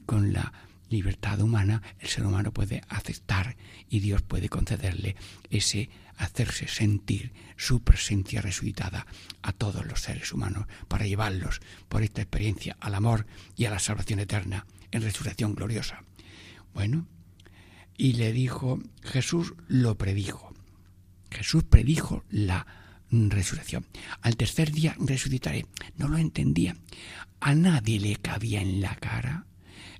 con 0.07 0.33
la 0.33 0.53
libertad 0.89 1.41
humana 1.41 1.83
el 1.99 2.09
ser 2.09 2.27
humano 2.27 2.53
puede 2.53 2.83
aceptar 2.89 3.57
y 3.89 4.01
Dios 4.01 4.23
puede 4.23 4.49
concederle 4.49 5.17
ese 5.51 5.91
hacerse 6.17 6.67
sentir 6.67 7.33
su 7.57 7.83
presencia 7.83 8.43
resucitada 8.43 9.07
a 9.41 9.53
todos 9.53 9.87
los 9.87 10.01
seres 10.01 10.33
humanos 10.33 10.67
para 10.89 11.07
llevarlos 11.07 11.61
por 11.89 12.03
esta 12.03 12.23
experiencia 12.23 12.77
al 12.81 12.95
amor 12.95 13.27
y 13.57 13.67
a 13.67 13.71
la 13.71 13.79
salvación 13.79 14.19
eterna 14.19 14.67
en 14.91 15.03
resurrección 15.03 15.55
gloriosa. 15.55 16.03
Bueno, 16.75 17.07
y 17.97 18.15
le 18.15 18.33
dijo, 18.33 18.81
Jesús 19.03 19.55
lo 19.69 19.97
predijo. 19.97 20.53
Jesús 21.31 21.65
predijo 21.65 22.25
la 22.31 22.67
resurrección. 23.11 23.87
Al 24.23 24.37
tercer 24.37 24.73
día 24.73 24.97
resucitaré. 24.99 25.67
No 25.97 26.09
lo 26.09 26.17
entendía. 26.19 26.77
A 27.41 27.55
nadie 27.55 28.01
le 28.01 28.17
cabía 28.17 28.61
en 28.61 28.81
la 28.81 28.95
cara 28.97 29.47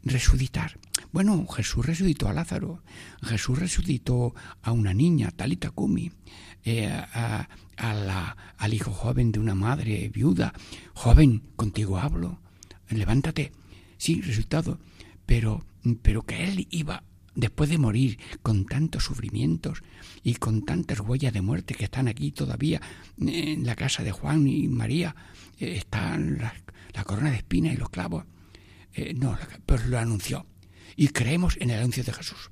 resucitar. 0.05 0.79
Bueno, 1.13 1.47
Jesús 1.47 1.85
resucitó 1.87 2.29
a 2.29 2.33
Lázaro. 2.33 2.83
Jesús 3.23 3.59
resucitó 3.59 4.35
a 4.63 4.73
una 4.73 4.95
niña, 4.95 5.31
Talita 5.31 5.71
Kumi. 5.71 6.13
eh, 6.65 6.89
a, 6.89 7.49
la- 7.95 8.37
al 8.59 8.75
hijo 8.75 8.91
joven 8.93 9.33
de 9.33 9.39
una 9.39 9.55
madre 9.55 10.09
viuda. 10.11 10.53
Joven, 10.95 11.43
contigo 11.57 11.99
hablo. 11.99 12.41
Levántate. 12.91 13.53
Sí, 13.97 14.21
resucitado. 14.21 14.79
Pero, 15.27 15.65
pero 16.03 16.23
que 16.23 16.45
él 16.45 16.67
iba 16.71 17.03
después 17.39 17.71
de 17.71 17.79
morir 17.79 18.19
con 18.43 18.67
tantos 18.67 19.05
sufrimientos 19.05 19.83
y 20.25 20.35
con 20.35 20.65
tantas 20.65 20.99
huellas 21.01 21.33
de 21.33 21.41
muerte 21.41 21.75
que 21.75 21.85
están 21.85 22.09
aquí 22.09 22.33
todavía 22.33 22.81
en 23.17 23.65
la 23.65 23.77
casa 23.77 24.03
de 24.03 24.11
Juan 24.11 24.49
y 24.49 24.67
María, 24.67 25.15
eh, 25.59 25.77
están 25.77 26.39
la, 26.39 27.05
corona 27.05 27.31
de 27.31 27.37
espinas 27.37 27.75
y 27.75 27.77
los 27.77 27.91
clavos. 27.91 28.25
Eh, 28.93 29.15
no, 29.15 29.39
pero 29.65 29.87
lo 29.87 29.99
anunció. 30.01 30.47
Y 30.97 31.09
creemos 31.09 31.57
en 31.61 31.71
el 31.71 31.79
anuncio 31.79 32.03
de 32.03 32.13
Jesús. 32.13 32.51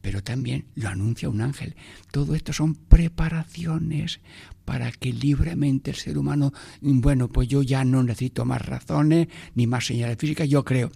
Pero 0.00 0.22
también 0.22 0.64
lo 0.76 0.88
anuncia 0.88 1.28
un 1.28 1.42
ángel. 1.42 1.76
Todo 2.10 2.34
esto 2.34 2.54
son 2.54 2.74
preparaciones 2.74 4.20
para 4.64 4.92
que 4.92 5.12
libremente 5.12 5.90
el 5.90 5.96
ser 5.96 6.16
humano, 6.16 6.54
bueno, 6.80 7.28
pues 7.28 7.48
yo 7.48 7.60
ya 7.60 7.84
no 7.84 8.02
necesito 8.02 8.46
más 8.46 8.64
razones 8.64 9.28
ni 9.54 9.66
más 9.66 9.84
señales 9.84 10.16
físicas, 10.16 10.48
yo 10.48 10.64
creo. 10.64 10.90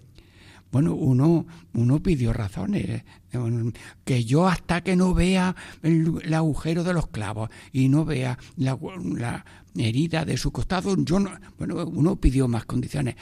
Bueno, 0.74 0.96
uno, 0.96 1.46
uno 1.74 2.02
pidió 2.02 2.32
razones. 2.32 2.84
eh, 2.84 3.72
Que 4.04 4.24
yo 4.24 4.48
hasta 4.48 4.80
que 4.82 4.96
no 4.96 5.14
vea 5.14 5.54
el, 5.84 6.34
agujero 6.34 6.82
de 6.82 6.92
los 6.92 7.06
clavos 7.06 7.48
y 7.70 7.88
no 7.88 8.04
vea 8.04 8.36
la, 8.56 8.76
la 9.14 9.44
herida 9.76 10.24
de 10.24 10.36
su 10.36 10.50
costado, 10.50 10.96
yo 10.98 11.20
no. 11.20 11.30
Bueno, 11.58 11.86
uno 11.86 12.16
pidió 12.16 12.48
más 12.48 12.64
condiciones. 12.64 13.14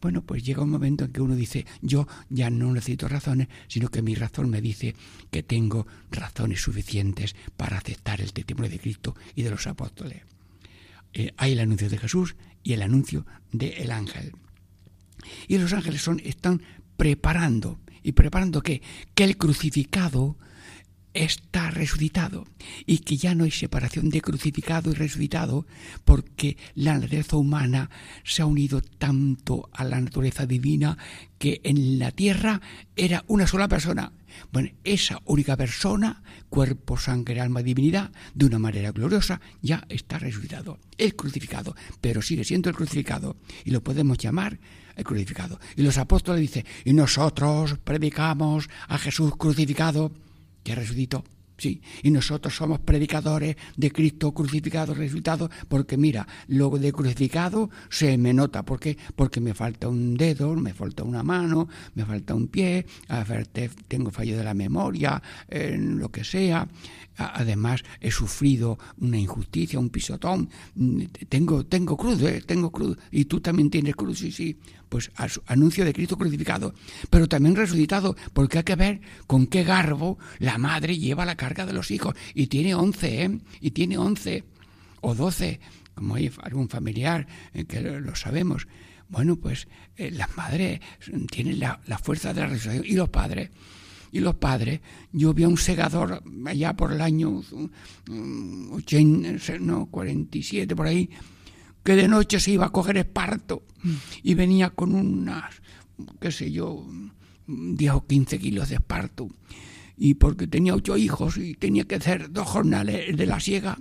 Bueno, 0.00 0.22
pues 0.22 0.42
llega 0.42 0.62
un 0.62 0.70
momento 0.70 1.04
en 1.04 1.12
que 1.12 1.20
uno 1.20 1.36
dice, 1.36 1.66
yo 1.82 2.08
ya 2.30 2.48
no 2.48 2.72
necesito 2.72 3.06
razones, 3.06 3.48
sino 3.68 3.90
que 3.90 4.00
mi 4.00 4.14
razón 4.14 4.48
me 4.48 4.62
dice 4.62 4.96
que 5.30 5.42
tengo 5.42 5.86
razones 6.10 6.62
suficientes 6.62 7.36
para 7.58 7.76
aceptar 7.76 8.22
el 8.22 8.32
testimonio 8.32 8.70
de 8.70 8.78
Cristo 8.78 9.14
y 9.34 9.42
de 9.42 9.50
los 9.50 9.66
apóstoles. 9.66 10.22
Eh, 11.12 11.34
hay 11.36 11.52
el 11.52 11.60
anuncio 11.60 11.90
de 11.90 11.98
Jesús 11.98 12.34
y 12.62 12.72
el 12.72 12.80
anuncio 12.80 13.26
del 13.52 13.90
ángel. 13.90 14.32
Y 15.48 15.58
los 15.58 15.72
ángeles 15.72 16.02
son, 16.02 16.20
están 16.24 16.62
preparando. 16.96 17.80
¿Y 18.02 18.12
preparando 18.12 18.62
qué? 18.62 18.82
Que 19.14 19.24
el 19.24 19.36
crucificado 19.36 20.36
está 21.14 21.70
resucitado 21.70 22.44
y 22.86 22.98
que 22.98 23.16
ya 23.16 23.34
no 23.34 23.44
hay 23.44 23.52
separación 23.52 24.10
de 24.10 24.20
crucificado 24.20 24.90
y 24.90 24.94
resucitado 24.94 25.64
porque 26.04 26.56
la 26.74 26.94
naturaleza 26.94 27.36
humana 27.36 27.88
se 28.24 28.42
ha 28.42 28.46
unido 28.46 28.82
tanto 28.82 29.70
a 29.72 29.84
la 29.84 30.00
naturaleza 30.00 30.44
divina 30.44 30.98
que 31.38 31.60
en 31.62 32.00
la 32.00 32.10
tierra 32.10 32.60
era 32.96 33.24
una 33.28 33.46
sola 33.46 33.68
persona. 33.68 34.12
Bueno, 34.52 34.70
esa 34.82 35.20
única 35.24 35.56
persona, 35.56 36.22
cuerpo, 36.48 36.98
sangre, 36.98 37.40
alma, 37.40 37.62
divinidad, 37.62 38.10
de 38.34 38.46
una 38.46 38.58
manera 38.58 38.90
gloriosa, 38.90 39.40
ya 39.62 39.84
está 39.88 40.18
resucitado. 40.18 40.80
El 40.98 41.14
crucificado, 41.14 41.76
pero 42.00 42.20
sigue 42.20 42.42
siendo 42.42 42.68
el 42.68 42.74
crucificado. 42.74 43.36
Y 43.64 43.70
lo 43.70 43.84
podemos 43.84 44.18
llamar 44.18 44.58
crucificado. 45.02 45.58
Y 45.76 45.82
los 45.82 45.98
apóstoles 45.98 46.40
dicen, 46.40 46.64
y 46.84 46.92
nosotros 46.92 47.76
predicamos 47.82 48.68
a 48.88 48.98
Jesús 48.98 49.34
crucificado, 49.36 50.12
que 50.62 50.74
resucitó. 50.74 51.24
Sí, 51.56 51.80
y 52.02 52.10
nosotros 52.10 52.56
somos 52.56 52.80
predicadores 52.80 53.56
de 53.76 53.92
Cristo 53.92 54.32
crucificado, 54.32 54.92
resucitado, 54.92 55.48
porque 55.68 55.96
mira, 55.96 56.26
lo 56.48 56.68
de 56.70 56.92
crucificado 56.92 57.70
se 57.88 58.18
me 58.18 58.34
nota. 58.34 58.64
¿Por 58.64 58.80
qué? 58.80 58.98
Porque 59.14 59.40
me 59.40 59.54
falta 59.54 59.88
un 59.88 60.16
dedo, 60.16 60.52
me 60.56 60.74
falta 60.74 61.04
una 61.04 61.22
mano, 61.22 61.68
me 61.94 62.04
falta 62.04 62.34
un 62.34 62.48
pie, 62.48 62.86
tengo 63.86 64.10
fallo 64.10 64.36
de 64.36 64.42
la 64.42 64.54
memoria, 64.54 65.22
en 65.48 65.98
lo 65.98 66.08
que 66.10 66.24
sea. 66.24 66.66
Además, 67.16 67.84
he 68.00 68.10
sufrido 68.10 68.76
una 68.98 69.18
injusticia, 69.18 69.78
un 69.78 69.90
pisotón. 69.90 70.50
Mm, 70.74 71.02
Tengo, 71.28 71.64
tengo 71.64 71.96
cruz, 71.96 72.20
¿eh? 72.22 72.42
tengo 72.44 72.72
cruz. 72.72 72.98
Y 73.12 73.26
tú 73.26 73.40
también 73.40 73.70
tienes 73.70 73.94
cruz, 73.94 74.18
sí, 74.18 74.32
sí. 74.32 74.58
Pues 74.94 75.10
anuncio 75.46 75.84
de 75.84 75.92
Cristo 75.92 76.16
crucificado, 76.16 76.72
pero 77.10 77.26
también 77.26 77.56
resucitado, 77.56 78.14
porque 78.32 78.58
hay 78.58 78.62
que 78.62 78.76
ver 78.76 79.00
con 79.26 79.48
qué 79.48 79.64
garbo 79.64 80.20
la 80.38 80.56
madre 80.56 80.96
lleva 80.96 81.24
la 81.24 81.34
carga 81.34 81.66
de 81.66 81.72
los 81.72 81.90
hijos. 81.90 82.14
Y 82.32 82.46
tiene 82.46 82.76
once, 82.76 83.24
¿eh? 83.24 83.40
Y 83.60 83.72
tiene 83.72 83.98
once 83.98 84.44
o 85.00 85.16
doce, 85.16 85.58
como 85.96 86.14
hay 86.14 86.30
algún 86.44 86.68
familiar 86.68 87.26
eh, 87.54 87.64
que 87.64 87.80
lo 87.80 88.14
sabemos. 88.14 88.68
Bueno, 89.08 89.34
pues 89.34 89.66
eh, 89.96 90.12
las 90.12 90.36
madres 90.36 90.78
tienen 91.28 91.58
la, 91.58 91.80
la 91.88 91.98
fuerza 91.98 92.32
de 92.32 92.42
la 92.42 92.46
resurrección 92.46 92.86
y 92.88 92.94
los 92.94 93.08
padres. 93.08 93.50
Y 94.12 94.20
los 94.20 94.36
padres, 94.36 94.80
yo 95.10 95.34
vi 95.34 95.42
a 95.42 95.48
un 95.48 95.58
segador 95.58 96.22
allá 96.46 96.72
por 96.74 96.92
el 96.92 97.00
año 97.00 97.42
mm, 98.06 98.74
80, 98.74 99.58
no, 99.58 99.86
47, 99.86 100.76
por 100.76 100.86
ahí, 100.86 101.10
que 101.84 101.94
de 101.94 102.08
noche 102.08 102.40
se 102.40 102.50
iba 102.52 102.66
a 102.66 102.72
coger 102.72 102.96
esparto 102.96 103.62
y 104.22 104.34
venía 104.34 104.70
con 104.70 104.94
unas, 104.94 105.62
qué 106.20 106.32
sé 106.32 106.50
yo, 106.50 106.86
10 107.46 107.92
o 107.92 108.06
15 108.06 108.38
kilos 108.38 108.70
de 108.70 108.76
esparto. 108.76 109.28
Y 109.96 110.14
porque 110.14 110.46
tenía 110.48 110.74
ocho 110.74 110.96
hijos 110.96 111.36
y 111.36 111.54
tenía 111.54 111.84
que 111.84 111.94
hacer 111.96 112.32
dos 112.32 112.48
jornales 112.48 113.16
de 113.16 113.26
la 113.26 113.38
siega 113.38 113.78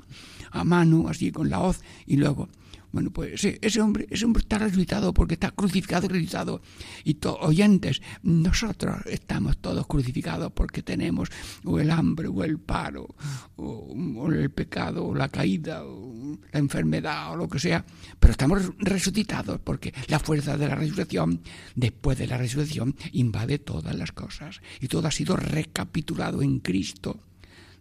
a 0.52 0.64
mano, 0.64 1.08
así 1.08 1.32
con 1.32 1.50
la 1.50 1.62
hoz, 1.62 1.82
y 2.06 2.18
luego, 2.18 2.50
Bueno, 2.94 3.10
pues 3.10 3.44
ese, 3.44 3.82
hombre, 3.82 4.06
ese 4.12 4.24
hombre 4.24 4.42
está 4.42 4.60
resucitado 4.60 5.16
porque 5.16 5.34
está 5.34 5.50
crucificado 5.50 6.06
y 6.06 6.10
resucitado. 6.10 6.62
Y 7.04 7.18
oyentes, 7.42 8.04
nosotros 8.22 8.98
estamos 9.08 9.58
todos 9.58 9.88
crucificados 9.88 10.52
porque 10.52 10.84
tenemos 10.84 11.30
o 11.66 11.80
el 11.80 11.90
hambre, 11.90 12.28
o 12.28 12.44
el 12.44 12.60
paro, 12.60 13.16
o, 13.56 13.96
o 13.96 14.32
el 14.32 14.52
pecado, 14.52 15.08
o 15.08 15.16
la 15.16 15.28
caída, 15.30 15.84
o 15.84 16.38
la 16.52 16.60
enfermedad, 16.60 17.32
o 17.32 17.36
lo 17.36 17.50
que 17.50 17.58
sea. 17.58 17.84
Pero 18.20 18.32
estamos 18.32 18.62
resucitados 18.78 19.60
porque 19.60 19.92
la 20.08 20.20
fuerza 20.20 20.56
de 20.56 20.68
la 20.68 20.76
resurrección, 20.76 21.42
después 21.74 22.20
de 22.20 22.28
la 22.28 22.38
resurrección, 22.38 22.96
invade 23.12 23.58
todas 23.58 23.96
las 23.96 24.12
cosas. 24.12 24.62
Y 24.80 24.88
todo 24.88 25.08
ha 25.08 25.12
sido 25.12 25.36
recapitulado 25.36 26.44
en 26.44 26.60
Cristo 26.60 27.20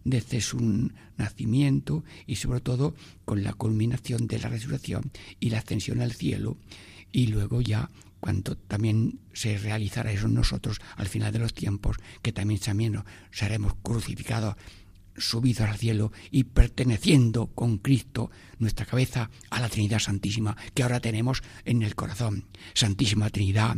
desde 0.03 0.41
su 0.41 0.91
nacimiento 1.17 2.03
y 2.27 2.35
sobre 2.35 2.61
todo 2.61 2.95
con 3.25 3.43
la 3.43 3.53
culminación 3.53 4.27
de 4.27 4.39
la 4.39 4.49
resurrección 4.49 5.11
y 5.39 5.49
la 5.49 5.59
ascensión 5.59 6.01
al 6.01 6.13
cielo 6.13 6.57
y 7.11 7.27
luego 7.27 7.61
ya 7.61 7.89
cuando 8.19 8.55
también 8.55 9.19
se 9.33 9.57
realizará 9.57 10.11
eso 10.11 10.27
en 10.27 10.33
nosotros 10.33 10.79
al 10.95 11.07
final 11.07 11.33
de 11.33 11.39
los 11.39 11.53
tiempos 11.53 11.97
que 12.21 12.31
también, 12.31 12.59
también 12.59 13.03
seremos 13.31 13.73
crucificados 13.81 14.55
subidos 15.17 15.69
al 15.69 15.77
cielo 15.77 16.11
y 16.31 16.45
perteneciendo 16.45 17.47
con 17.47 17.77
Cristo 17.77 18.31
nuestra 18.59 18.85
cabeza 18.85 19.29
a 19.49 19.59
la 19.59 19.69
Trinidad 19.69 19.99
Santísima 19.99 20.57
que 20.73 20.83
ahora 20.83 20.99
tenemos 20.99 21.43
en 21.65 21.83
el 21.83 21.95
corazón. 21.95 22.45
Santísima 22.73 23.29
Trinidad, 23.29 23.77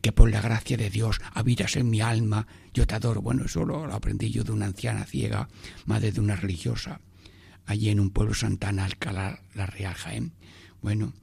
que 0.00 0.12
por 0.12 0.30
la 0.30 0.40
gracia 0.40 0.76
de 0.76 0.90
Dios 0.90 1.20
habitas 1.32 1.76
en 1.76 1.90
mi 1.90 2.00
alma, 2.00 2.46
yo 2.72 2.86
te 2.86 2.94
adoro. 2.94 3.22
Bueno, 3.22 3.44
eso 3.44 3.64
lo, 3.64 3.92
aprendí 3.92 4.30
yo 4.30 4.44
de 4.44 4.52
una 4.52 4.66
anciana 4.66 5.04
ciega, 5.04 5.48
madre 5.84 6.12
de 6.12 6.20
una 6.20 6.36
religiosa, 6.36 7.00
allí 7.64 7.90
en 7.90 8.00
un 8.00 8.10
pueblo 8.10 8.34
Santana, 8.34 8.84
Alcalá, 8.84 9.40
la 9.54 9.66
Real 9.66 9.94
Jaén. 9.94 10.32
Bueno, 10.82 11.14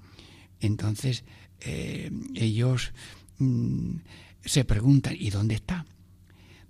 entonces 0.59 1.23
eh, 1.61 2.11
ellos 2.35 2.93
mm, 3.37 3.95
se 4.43 4.65
preguntan, 4.65 5.15
¿y 5.17 5.29
dónde 5.29 5.55
está? 5.55 5.85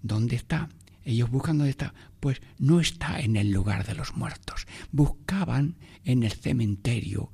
¿Dónde 0.01 0.35
está? 0.35 0.69
Ellos 1.05 1.29
buscan 1.29 1.57
dónde 1.57 1.71
está. 1.71 1.93
Pues 2.19 2.41
no 2.57 2.79
está 2.79 3.19
en 3.19 3.35
el 3.35 3.51
lugar 3.51 3.85
de 3.85 3.95
los 3.95 4.15
muertos. 4.15 4.67
Buscaban 4.91 5.75
en 6.03 6.23
el 6.23 6.31
cementerio, 6.31 7.31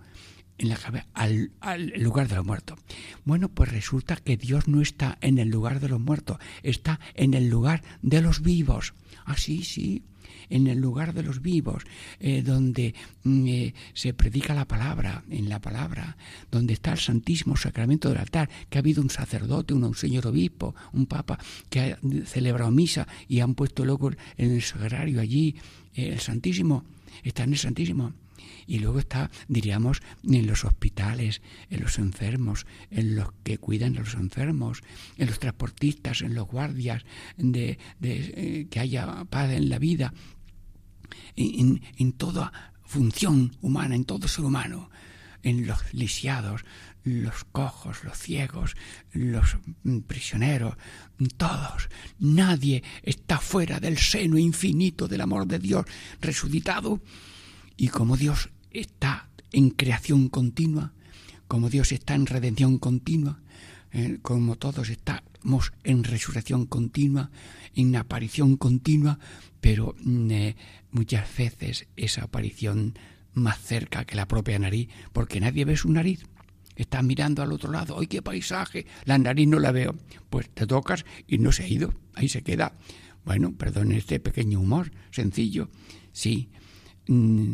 en 0.58 0.70
la 0.70 1.08
al, 1.14 1.52
al 1.60 1.88
lugar 1.98 2.28
de 2.28 2.36
los 2.36 2.46
muertos. 2.46 2.80
Bueno, 3.26 3.50
pues 3.50 3.72
resulta 3.72 4.16
que 4.16 4.38
Dios 4.38 4.68
no 4.68 4.82
está 4.82 5.18
en 5.22 5.38
el 5.38 5.50
lugar 5.50 5.80
de 5.80 5.90
los 5.90 6.00
muertos, 6.00 6.38
está 6.64 7.00
en 7.14 7.34
el 7.34 7.50
lugar 7.50 7.84
de 8.02 8.22
los 8.22 8.42
vivos. 8.42 8.94
Así, 9.26 9.64
sí, 9.64 10.04
en 10.50 10.68
el 10.68 10.80
lugar 10.80 11.14
de 11.14 11.24
los 11.24 11.42
vivos, 11.42 11.84
eh, 12.20 12.42
donde 12.42 12.94
mm, 13.24 13.48
eh, 13.48 13.74
se 13.94 14.14
predica 14.14 14.54
la 14.54 14.66
palabra, 14.66 15.24
en 15.30 15.50
la 15.50 15.60
palabra, 15.60 16.18
donde 16.52 16.74
está 16.74 16.92
el 16.92 17.00
Santísimo 17.00 17.56
Sacramento 17.56 18.10
del 18.10 18.20
altar, 18.20 18.50
que 18.70 18.78
ha 18.78 18.82
habido 18.82 19.02
un 19.02 19.10
sacerdote, 19.10 19.74
un, 19.74 19.96
señor 19.96 20.28
obispo, 20.28 20.76
un 20.94 21.06
papa, 21.06 21.40
que 21.70 21.80
ha 21.80 22.00
celebrado 22.26 22.72
misa 22.72 23.08
y 23.28 23.40
han 23.40 23.56
puesto 23.56 23.86
luego 23.86 24.12
en 24.38 24.52
el 24.52 24.62
sagrario 24.62 25.22
allí 25.22 25.56
eh, 25.96 26.10
el 26.14 26.20
Santísimo, 26.20 26.84
está 27.24 27.44
en 27.44 27.54
el 27.54 27.60
Santísimo. 27.60 28.14
Y 28.68 28.80
luego 28.80 29.00
está, 29.00 29.32
diríamos, 29.48 30.02
en 30.24 30.46
los 30.46 30.64
hospitales, 30.64 31.42
en 31.72 31.82
los 31.82 31.98
enfermos, 31.98 32.68
en 32.92 33.16
los 33.16 33.32
que 33.44 33.58
cuidan 33.58 33.98
a 33.98 34.02
los 34.02 34.14
enfermos, 34.14 34.84
en 35.18 35.28
los 35.28 35.40
transportistas, 35.40 36.22
en 36.22 36.36
los 36.36 36.48
guardias, 36.48 37.04
de, 37.38 37.80
que 38.70 38.80
haya 38.80 39.26
paz 39.26 39.52
en 39.52 39.70
la 39.70 39.80
vida, 39.80 40.14
en, 41.40 42.14
toda 42.14 42.52
función 42.84 43.56
humana, 43.62 43.96
en 43.96 44.06
todo 44.06 44.28
ser 44.28 44.46
humano, 44.46 44.90
en 45.42 45.66
los 45.66 45.94
lisiados, 45.94 46.66
los 47.04 47.46
cojos, 47.46 48.04
los 48.04 48.18
ciegos, 48.18 48.76
los 49.14 49.58
prisioneros, 50.06 50.76
todos. 51.38 51.90
Nadie 52.20 52.84
está 53.04 53.38
fuera 53.38 53.80
del 53.80 53.98
seno 53.98 54.38
infinito 54.38 55.08
del 55.08 55.22
amor 55.22 55.48
de 55.48 55.60
Dios 55.60 55.86
resucitado. 56.20 57.02
Y 57.78 57.88
como 57.88 58.18
Dios 58.18 58.50
está 58.72 59.30
en 59.52 59.70
creación 59.70 60.28
continua, 60.28 60.94
como 61.48 61.70
Dios 61.70 61.94
está 61.94 62.16
en 62.16 62.26
redención 62.26 62.78
continua, 62.78 63.40
eh, 63.92 64.20
como 64.22 64.56
todos 64.56 64.90
estamos 64.90 65.74
en 65.84 66.04
resurrección 66.04 66.66
continua, 66.66 67.32
en 67.76 67.96
aparición 67.96 68.58
continua, 68.58 69.20
pero 69.62 69.96
mm, 70.02 70.32
eh, 70.32 70.56
muchas 70.92 71.36
veces 71.36 71.88
esa 71.96 72.24
aparición 72.24 72.98
más 73.34 73.60
cerca 73.60 74.06
que 74.06 74.16
la 74.16 74.28
propia 74.28 74.60
nariz, 74.60 74.90
porque 75.14 75.40
nadie 75.40 75.66
ve 75.66 75.78
su 75.78 75.92
nariz. 75.92 76.26
Está 76.76 77.02
mirando 77.02 77.42
al 77.42 77.52
otro 77.52 77.72
lado, 77.72 78.00
¡ay, 78.00 78.08
qué 78.08 78.22
paisaje! 78.22 78.86
La 79.04 79.18
nariz 79.18 79.48
no 79.48 79.60
la 79.60 79.72
veo. 79.72 79.96
Pues 80.30 80.50
te 80.50 80.66
tocas 80.66 81.06
y 81.28 81.38
no 81.38 81.52
se 81.52 81.64
ha 81.64 81.68
ido, 81.68 81.94
ahí 82.16 82.30
se 82.30 82.42
queda. 82.42 82.74
Bueno, 83.26 83.54
perdón 83.54 83.92
este 83.92 84.20
pequeño 84.20 84.60
humor 84.60 84.92
sencillo. 85.12 85.70
Sí, 86.14 86.50
mm, 87.08 87.54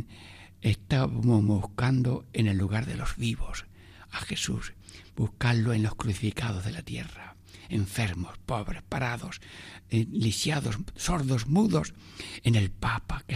estábamos 0.62 1.43
buscando 1.43 2.26
en 2.34 2.48
el 2.48 2.58
lugar 2.58 2.86
de 2.86 2.95
los 2.95 3.17
vivos 3.17 3.65
a 4.12 4.19
Jesús, 4.19 4.74
buscarlo 5.15 5.73
en 5.73 5.84
los 5.84 5.95
crucificados 5.95 6.65
de 6.65 6.71
la 6.71 6.81
tierra, 6.81 7.36
enfermos, 7.69 8.38
pobres, 8.45 8.84
parados, 8.84 9.41
eh, 9.89 10.08
lisiados, 10.12 10.77
sordos, 10.95 11.47
mudos, 11.47 11.93
en 12.43 12.55
el 12.55 12.71
Papa, 12.71 13.23
que 13.27 13.36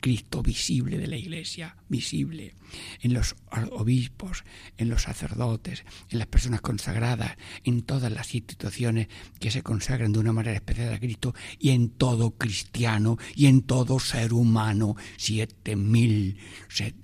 Cristo 0.00 0.42
visible 0.42 0.98
de 0.98 1.06
la 1.06 1.16
Iglesia, 1.16 1.76
visible, 1.88 2.54
en 3.00 3.12
los 3.12 3.36
obispos, 3.72 4.44
en 4.78 4.88
los 4.88 5.02
sacerdotes, 5.02 5.84
en 6.10 6.18
las 6.18 6.28
personas 6.28 6.60
consagradas, 6.60 7.36
en 7.64 7.82
todas 7.82 8.10
las 8.10 8.34
instituciones 8.34 9.08
que 9.38 9.50
se 9.50 9.62
consagran 9.62 10.12
de 10.12 10.18
una 10.18 10.32
manera 10.32 10.56
especial 10.56 10.92
a 10.92 10.98
Cristo 10.98 11.34
y 11.58 11.70
en 11.70 11.90
todo 11.90 12.32
cristiano 12.32 13.18
y 13.34 13.46
en 13.46 13.62
todo 13.62 13.98
ser 14.00 14.32
humano. 14.32 14.96
Siete 15.16 15.76
mil 15.76 16.38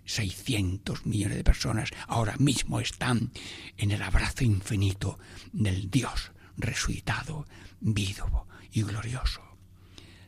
seiscientos 0.05 1.07
millones 1.07 1.37
de 1.37 1.45
personas 1.45 1.91
ahora 2.07 2.37
mismo 2.39 2.81
están 2.81 3.33
en 3.77 3.91
el 3.91 4.03
abrazo 4.03 4.45
infinito 4.45 5.19
del 5.53 5.91
Dios 5.91 6.33
resucitado, 6.57 7.47
vivo 7.81 8.47
y 8.73 8.83
glorioso. 8.83 9.43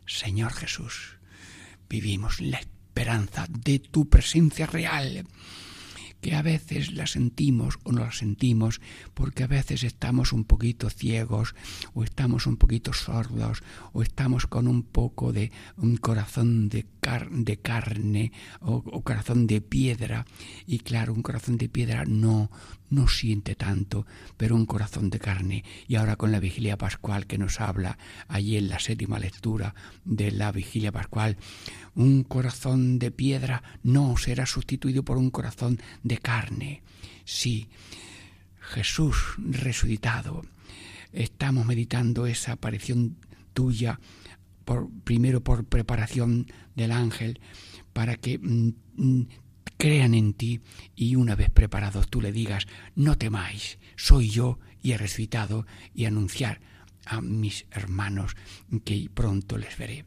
Señor 0.07 0.53
Jesús, 0.53 1.17
vivimos 1.89 2.41
la 2.41 2.59
esperanza 2.59 3.47
de 3.49 3.79
tu 3.79 4.09
presencia 4.09 4.67
real, 4.67 5.27
que 6.21 6.35
a 6.35 6.43
veces 6.43 6.95
la 6.95 7.07
sentimos 7.07 7.79
o 7.83 7.93
no 7.93 8.01
la 8.01 8.13
sentimos, 8.13 8.81
porque 9.13 9.43
a 9.43 9.47
veces 9.47 9.85
estamos 9.85 10.33
un 10.33 10.45
poquito 10.45 10.89
ciegos, 10.89 11.55
o 11.93 12.03
estamos 12.03 12.47
un 12.47 12.57
poquito 12.57 12.95
sordos, 12.95 13.63
o 13.93 14.03
estamos 14.03 14.47
con 14.47 14.67
un 14.67 14.85
poco 14.85 15.33
de 15.33 15.53
un 15.77 15.99
corazón 15.99 16.71
de, 16.71 16.87
car 17.01 17.29
de 17.31 17.59
carne 17.59 18.33
o, 18.61 18.77
o 18.77 19.03
corazón 19.03 19.47
de 19.47 19.61
piedra, 19.61 20.25
y 20.67 20.79
claro, 20.79 21.13
un 21.13 21.21
corazón 21.21 21.59
de 21.59 21.69
piedra 21.69 22.05
no, 22.07 22.51
no 22.95 23.09
siente 23.09 23.55
tanto, 23.55 24.07
pero 24.37 24.55
un 24.55 24.67
corazón 24.67 25.11
de 25.11 25.19
carne. 25.19 25.65
Y 25.89 25.97
ahora 25.97 26.17
con 26.17 26.33
la 26.33 26.41
vigilia 26.41 26.79
pascual 26.79 27.27
que 27.27 27.39
nos 27.39 27.61
habla 27.61 27.99
allí 28.29 28.57
en 28.57 28.69
la 28.69 28.79
séptima 28.79 29.19
lectura 29.19 29.75
de 30.05 30.31
la 30.31 30.53
vigilia 30.53 30.93
pascual, 30.93 31.37
un 31.95 32.23
corazón 32.25 32.99
de 32.99 33.11
piedra 33.11 33.63
no 33.83 34.17
será 34.17 34.47
sustituido 34.47 35.05
por 35.05 35.17
un 35.19 35.31
corazón 35.31 35.81
de 36.03 36.19
carne. 36.19 36.83
Sí, 37.25 37.69
Jesús 38.61 39.17
resucitado. 39.39 40.43
Estamos 41.13 41.65
meditando 41.67 42.27
esa 42.27 42.53
aparición 42.53 43.17
tuya, 43.53 44.01
primero 45.05 45.43
por 45.43 45.65
preparación 45.65 46.47
del 46.75 46.93
ángel, 46.93 47.41
para 47.93 48.17
que 48.17 48.39
mm, 48.39 49.23
crean 49.77 50.15
en 50.15 50.35
ti 50.35 50.61
y 50.95 51.17
una 51.17 51.35
vez 51.35 51.51
preparados 51.51 52.09
tú 52.09 52.21
le 52.21 52.33
digas, 52.33 52.67
no 52.95 53.17
temáis, 53.17 53.79
soy 53.97 54.31
yo 54.31 54.59
y 54.83 54.93
he 54.93 54.99
resucitado 54.99 55.67
y 55.95 56.05
anunciar 56.05 56.61
a 57.07 57.21
mis 57.21 57.67
hermanos 57.71 58.37
que 58.85 59.09
pronto 59.13 59.59
les 59.59 59.77
veré. 59.77 60.05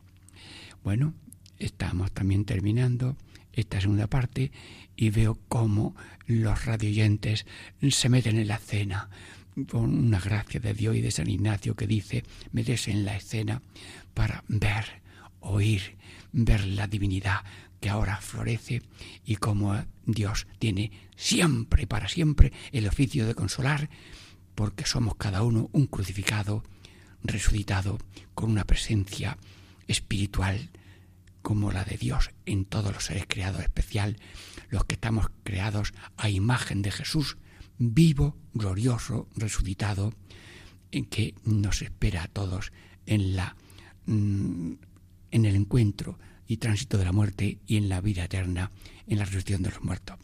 Bueno, 0.83 1.13
estamos 1.59 2.11
también 2.11 2.45
terminando 2.45 3.17
esta 3.53 3.81
segunda 3.81 4.07
parte 4.07 4.51
y 4.95 5.09
veo 5.09 5.39
cómo 5.47 5.95
los 6.25 6.65
radioyentes 6.65 7.45
se 7.89 8.09
meten 8.09 8.37
en 8.37 8.47
la 8.47 8.55
escena 8.55 9.09
con 9.69 9.97
una 9.97 10.19
gracia 10.19 10.59
de 10.59 10.73
Dios 10.73 10.95
y 10.95 11.01
de 11.01 11.11
San 11.11 11.29
Ignacio 11.29 11.75
que 11.75 11.87
dice, 11.87 12.23
meterse 12.51 12.91
en 12.91 13.05
la 13.05 13.17
escena 13.17 13.61
para 14.13 14.43
ver, 14.47 15.01
oír, 15.39 15.97
ver 16.31 16.65
la 16.65 16.87
divinidad 16.87 17.43
que 17.79 17.89
ahora 17.89 18.17
florece 18.17 18.81
y 19.25 19.35
cómo 19.35 19.83
Dios 20.05 20.47
tiene 20.59 20.91
siempre 21.15 21.83
y 21.83 21.85
para 21.85 22.07
siempre 22.07 22.51
el 22.71 22.87
oficio 22.87 23.27
de 23.27 23.35
consolar, 23.35 23.89
porque 24.55 24.85
somos 24.85 25.15
cada 25.15 25.43
uno 25.43 25.69
un 25.73 25.87
crucificado, 25.87 26.63
resucitado, 27.23 27.97
con 28.33 28.51
una 28.51 28.65
presencia 28.65 29.37
espiritual 29.87 30.69
como 31.41 31.71
la 31.71 31.85
de 31.85 31.97
Dios 31.97 32.31
en 32.45 32.65
todos 32.65 32.93
los 32.93 33.05
seres 33.05 33.25
creados, 33.27 33.61
especial 33.61 34.17
los 34.69 34.85
que 34.85 34.95
estamos 34.95 35.27
creados 35.43 35.93
a 36.17 36.29
imagen 36.29 36.81
de 36.81 36.91
Jesús, 36.91 37.37
vivo, 37.77 38.35
glorioso, 38.53 39.29
resucitado, 39.35 40.13
en 40.91 41.05
que 41.05 41.35
nos 41.45 41.81
espera 41.81 42.23
a 42.23 42.27
todos 42.27 42.71
en 43.05 43.35
la 43.35 43.55
mm, 44.05 44.73
en 45.31 45.45
el 45.45 45.55
encuentro 45.55 46.17
y 46.47 46.57
tránsito 46.57 46.97
de 46.97 47.05
la 47.05 47.11
muerte 47.11 47.59
y 47.67 47.77
en 47.77 47.89
la 47.89 48.01
vida 48.01 48.25
eterna, 48.25 48.71
en 49.07 49.17
la 49.17 49.25
resurrección 49.25 49.63
de 49.63 49.71
los 49.71 49.83
muertos. 49.83 50.17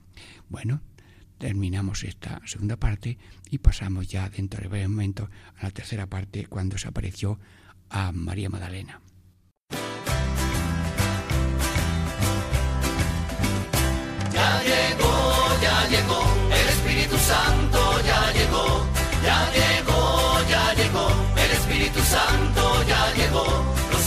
Bueno, 0.49 0.81
terminamos 1.37 2.03
esta 2.03 2.41
segunda 2.45 2.77
parte 2.77 3.17
y 3.49 3.57
pasamos 3.57 4.07
ya 4.07 4.29
dentro 4.29 4.61
de 4.61 4.67
varios 4.67 4.89
momentos 4.89 5.29
a 5.57 5.63
la 5.63 5.71
tercera 5.71 6.07
parte 6.07 6.45
cuando 6.45 6.77
se 6.77 6.87
apareció 6.87 7.39
a 7.89 8.11
María 8.11 8.49
Magdalena. 8.49 9.01
Ya 14.33 14.63
llegó, 14.63 15.61
ya 15.61 15.87
llegó, 15.89 16.23
el 16.51 16.69
Espíritu 16.69 17.17
Santo 17.17 17.62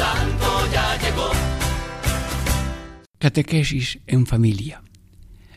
Santo 0.00 0.72
ya 0.72 0.96
llegó. 0.96 1.28
Catequesis 3.18 3.98
en 4.06 4.24
familia. 4.24 4.82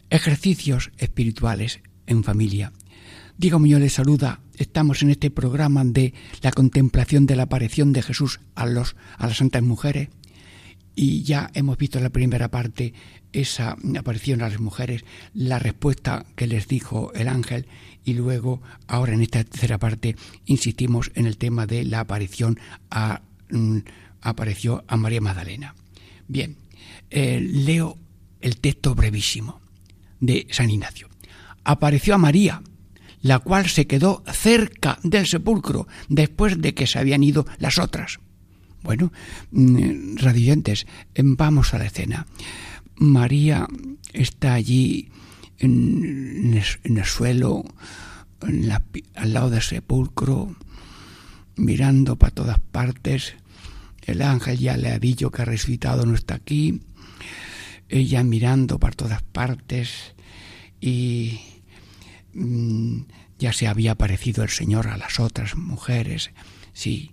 Ejercicios 0.10 0.92
espirituales 0.98 1.80
en 2.08 2.26
familia. 2.26 2.74
Diego 3.38 3.60
Muñoz 3.60 3.80
les 3.80 3.94
saluda. 3.94 4.42
Estamos 4.58 5.02
en 5.02 5.12
este 5.12 5.32
programa 5.32 5.86
de 5.86 6.14
la 6.42 6.52
contemplación 6.52 7.26
de 7.26 7.38
la 7.38 7.44
aparición 7.44 7.94
de 7.94 8.02
Jesús 8.02 8.42
a, 8.54 8.66
los, 8.66 8.98
a 9.18 9.28
las 9.28 9.38
santas 9.38 9.64
mujeres. 9.64 10.10
Y 10.94 11.24
ya 11.24 11.50
hemos 11.54 11.78
visto 11.78 12.00
en 12.00 12.04
la 12.04 12.10
primera 12.10 12.52
parte 12.52 12.94
esa 13.32 13.78
aparición 13.98 14.42
a 14.42 14.50
las 14.50 14.60
mujeres, 14.60 15.06
la 15.34 15.58
respuesta 15.58 16.26
que 16.36 16.48
les 16.48 16.68
dijo 16.68 17.14
el 17.14 17.30
ángel 17.30 17.66
y 18.04 18.16
luego, 18.16 18.62
ahora 18.88 19.14
en 19.14 19.22
esta 19.22 19.42
tercera 19.46 19.78
parte, 19.80 20.18
insistimos 20.44 21.12
en 21.16 21.28
el 21.28 21.38
tema 21.38 21.66
de 21.66 21.86
la 21.86 22.02
aparición 22.02 22.60
a, 22.92 23.22
mm, 23.50 23.80
apareció 24.24 24.84
a 24.88 24.98
María 24.98 25.22
Magdalena. 25.22 25.76
Bien, 26.28 26.58
eh, 27.10 27.40
leo 27.40 27.98
el 28.42 28.58
texto 28.58 28.96
brevísimo 28.96 29.62
de 30.20 30.48
San 30.50 30.70
Ignacio. 30.70 31.10
Apareció 31.64 32.16
a 32.16 32.18
María, 32.18 32.62
la 33.22 33.40
cual 33.40 33.68
se 33.70 33.88
quedó 33.88 34.24
cerca 34.32 35.00
del 35.04 35.28
sepulcro 35.28 35.88
después 36.10 36.62
de 36.62 36.74
que 36.74 36.88
se 36.88 37.00
habían 37.00 37.24
ido 37.24 37.46
las 37.58 37.78
otras. 37.78 38.20
Bueno, 38.84 39.14
mm, 39.52 40.18
radioyentes, 40.18 40.86
em, 41.16 41.36
vamos 41.38 41.74
a 41.74 41.78
la 41.78 41.86
escena. 41.86 42.28
María 42.96 43.68
está 44.12 44.54
allí 44.54 45.10
en, 45.58 46.62
el, 46.84 47.06
suelo, 47.06 47.64
en 48.42 48.68
la 48.68 48.84
al 49.16 49.34
lado 49.34 49.50
del 49.50 49.62
sepulcro, 49.62 50.56
mirando 51.56 52.18
para 52.18 52.34
todas 52.34 52.60
partes. 52.60 53.36
El 54.06 54.22
ángel 54.22 54.58
ya 54.60 54.78
le 54.78 54.92
ha 54.92 55.00
dicho 55.00 55.32
que 55.32 55.42
ha 55.42 55.46
resucitado, 55.46 56.06
no 56.06 56.16
está 56.16 56.36
aquí. 56.36 56.82
Ella 57.90 58.24
mirando 58.24 58.80
para 58.80 58.96
todas 58.96 59.22
partes 59.22 60.16
y 60.82 61.40
mm, 62.34 63.02
ya 63.40 63.54
se 63.54 63.68
había 63.68 63.92
aparecido 63.92 64.44
el 64.44 64.50
Señor 64.50 64.88
a 64.88 64.98
las 64.98 65.20
otras 65.20 65.56
mujeres. 65.56 66.32
Sí, 66.74 67.12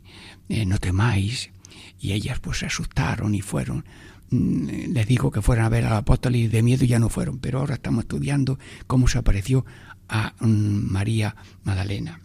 eh, 0.49 0.65
no 0.67 0.79
temáis. 0.79 1.51
Y 1.99 2.13
ellas 2.13 2.41
pues 2.41 2.59
se 2.59 2.67
asustaron 2.67 3.35
y 3.35 3.43
fueron. 3.43 3.85
Mm, 4.31 4.93
Les 4.93 5.07
digo 5.07 5.31
que 5.31 5.43
fueran 5.43 5.67
a 5.67 5.69
ver 5.69 5.85
al 5.85 5.97
apóstol 5.97 6.37
y 6.37 6.49
de 6.49 6.63
miedo 6.63 6.85
ya 6.85 6.99
no 6.99 7.09
fueron, 7.09 7.39
pero 7.39 7.61
ahora 7.61 7.75
estamos 7.75 8.05
estudiando 8.05 8.59
cómo 8.87 9.07
se 9.07 9.19
apareció 9.19 9.65
a 10.09 10.35
mm, 10.41 10.91
María 10.91 11.37
Magdalena. 11.63 12.21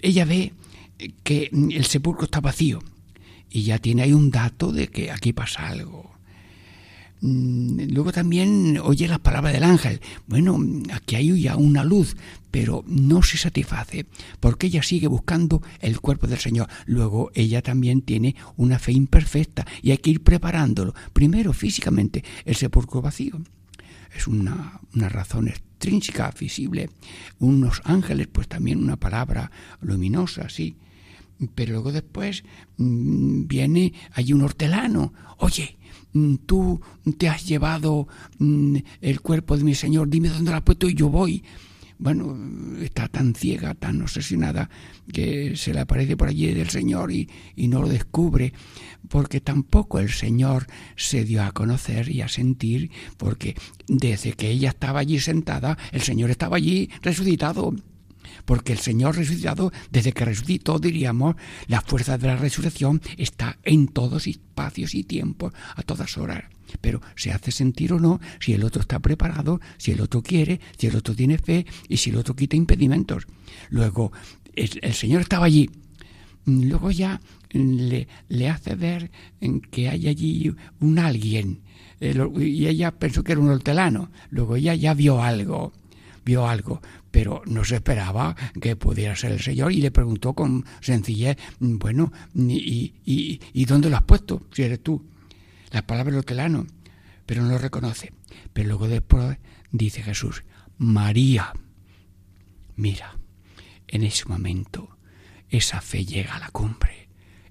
Ella 0.00 0.24
ve 0.24 0.52
que 1.22 1.50
el 1.52 1.84
sepulcro 1.84 2.24
está 2.24 2.40
vacío 2.40 2.80
y 3.50 3.62
ya 3.62 3.78
tiene 3.78 4.02
ahí 4.02 4.12
un 4.12 4.30
dato 4.30 4.72
de 4.72 4.88
que 4.88 5.10
aquí 5.10 5.32
pasa 5.32 5.68
algo. 5.68 6.18
Mm, 7.20 7.92
Luego 7.92 8.12
también 8.12 8.78
oye 8.82 9.08
las 9.08 9.18
palabras 9.18 9.52
del 9.52 9.64
ángel. 9.64 10.00
Bueno, 10.26 10.58
aquí 10.92 11.16
hay 11.16 11.40
ya 11.40 11.56
una 11.56 11.84
luz, 11.84 12.16
pero 12.50 12.84
no 12.86 13.22
se 13.22 13.36
satisface, 13.36 14.06
porque 14.40 14.68
ella 14.68 14.82
sigue 14.82 15.08
buscando 15.08 15.62
el 15.80 16.00
cuerpo 16.00 16.26
del 16.26 16.38
Señor. 16.38 16.68
Luego 16.86 17.30
ella 17.34 17.62
también 17.62 18.02
tiene 18.02 18.36
una 18.56 18.78
fe 18.78 18.92
imperfecta 18.92 19.66
y 19.82 19.90
hay 19.90 19.98
que 19.98 20.10
ir 20.10 20.22
preparándolo. 20.22 20.94
Primero 21.12 21.52
físicamente 21.52 22.24
el 22.44 22.56
sepulcro 22.56 23.02
vacío. 23.02 23.40
Es 24.14 24.26
una, 24.26 24.80
una 24.94 25.08
razón 25.08 25.48
extrínseca, 25.48 26.32
visible. 26.38 26.90
Unos 27.38 27.82
ángeles, 27.84 28.26
pues 28.26 28.48
también 28.48 28.82
una 28.82 28.96
palabra 28.96 29.50
luminosa, 29.80 30.48
sí. 30.48 30.76
Pero 31.54 31.72
luego 31.72 31.92
después 31.92 32.44
mm, 32.76 33.46
viene 33.46 33.92
allí 34.12 34.32
un 34.32 34.42
hortelano. 34.42 35.12
Oye, 35.38 35.76
mm, 36.12 36.36
tú 36.46 36.80
te 37.16 37.28
has 37.28 37.46
llevado 37.46 38.08
mm, 38.38 38.76
el 39.00 39.20
cuerpo 39.20 39.56
de 39.56 39.64
mi 39.64 39.74
Señor, 39.74 40.08
dime 40.08 40.28
dónde 40.28 40.50
lo 40.50 40.56
has 40.56 40.62
puesto 40.62 40.88
y 40.88 40.94
yo 40.94 41.08
voy. 41.08 41.44
Bueno, 42.00 42.36
está 42.80 43.08
tan 43.08 43.34
ciega, 43.34 43.74
tan 43.74 44.00
obsesionada, 44.02 44.70
que 45.12 45.56
se 45.56 45.74
le 45.74 45.80
aparece 45.80 46.16
por 46.16 46.28
allí 46.28 46.54
del 46.54 46.70
Señor 46.70 47.10
y, 47.10 47.28
y 47.56 47.66
no 47.66 47.82
lo 47.82 47.88
descubre, 47.88 48.52
porque 49.08 49.40
tampoco 49.40 49.98
el 49.98 50.10
Señor 50.10 50.68
se 50.94 51.24
dio 51.24 51.42
a 51.42 51.50
conocer 51.50 52.08
y 52.08 52.22
a 52.22 52.28
sentir, 52.28 52.92
porque 53.16 53.56
desde 53.88 54.34
que 54.34 54.48
ella 54.48 54.68
estaba 54.68 55.00
allí 55.00 55.18
sentada, 55.18 55.76
el 55.90 56.02
Señor 56.02 56.30
estaba 56.30 56.56
allí 56.56 56.88
resucitado 57.02 57.74
porque 58.48 58.72
el 58.72 58.78
Señor 58.78 59.14
resucitado, 59.14 59.70
desde 59.90 60.12
que 60.12 60.24
resucitó, 60.24 60.78
diríamos, 60.78 61.36
la 61.66 61.82
fuerza 61.82 62.16
de 62.16 62.28
la 62.28 62.36
resurrección 62.36 63.02
está 63.18 63.58
en 63.62 63.88
todos 63.88 64.26
espacios 64.26 64.94
y 64.94 65.04
tiempos, 65.04 65.52
a 65.76 65.82
todas 65.82 66.16
horas. 66.16 66.44
Pero 66.80 67.02
se 67.14 67.30
hace 67.30 67.50
sentir 67.50 67.92
o 67.92 68.00
no 68.00 68.20
si 68.40 68.54
el 68.54 68.64
otro 68.64 68.80
está 68.80 69.00
preparado, 69.00 69.60
si 69.76 69.92
el 69.92 70.00
otro 70.00 70.22
quiere, 70.22 70.62
si 70.78 70.86
el 70.86 70.96
otro 70.96 71.14
tiene 71.14 71.36
fe 71.36 71.66
y 71.90 71.98
si 71.98 72.08
el 72.08 72.16
otro 72.16 72.34
quita 72.34 72.56
impedimentos. 72.56 73.26
Luego, 73.68 74.12
el, 74.54 74.94
Señor 74.94 75.20
estaba 75.20 75.44
allí. 75.44 75.68
Luego 76.46 76.90
ya 76.90 77.20
le, 77.50 78.48
hace 78.48 78.76
ver 78.76 79.10
que 79.70 79.90
hay 79.90 80.08
allí 80.08 80.54
un 80.80 80.98
alguien. 80.98 81.60
El- 82.00 82.32
y 82.42 82.66
ella 82.66 82.92
pensó 82.92 83.22
que 83.22 83.32
era 83.32 83.42
un 83.42 83.50
hortelano. 83.50 84.10
Luego 84.30 84.56
ella 84.56 84.74
ya 84.74 84.94
vio 84.94 85.22
algo 85.22 85.74
vio 86.28 86.46
algo, 86.46 86.82
pero 87.18 87.42
no 87.46 87.64
se 87.64 87.74
esperaba 87.74 88.36
que 88.60 88.76
pudiera 88.76 89.16
ser 89.16 89.32
el 89.32 89.40
Señor 89.40 89.72
y 89.72 89.80
le 89.80 89.90
preguntó 89.90 90.34
con 90.34 90.64
sencillez, 90.80 91.36
bueno, 91.58 92.12
¿y, 92.32 92.94
y, 93.04 93.40
y 93.52 93.64
dónde 93.64 93.90
lo 93.90 93.96
has 93.96 94.04
puesto? 94.04 94.46
Si 94.52 94.62
eres 94.62 94.80
tú. 94.84 95.04
Las 95.72 95.82
palabras 95.82 96.24
del 96.24 96.66
pero 97.26 97.42
no 97.42 97.48
lo 97.50 97.58
reconoce. 97.58 98.12
Pero 98.52 98.68
luego 98.68 98.86
después 98.86 99.36
dice 99.72 100.04
Jesús, 100.04 100.44
María, 100.76 101.52
mira, 102.76 103.16
en 103.88 104.04
ese 104.04 104.24
momento 104.26 104.96
esa 105.50 105.80
fe 105.80 106.04
llega 106.04 106.36
a 106.36 106.38
la 106.38 106.50
cumbre. 106.50 107.08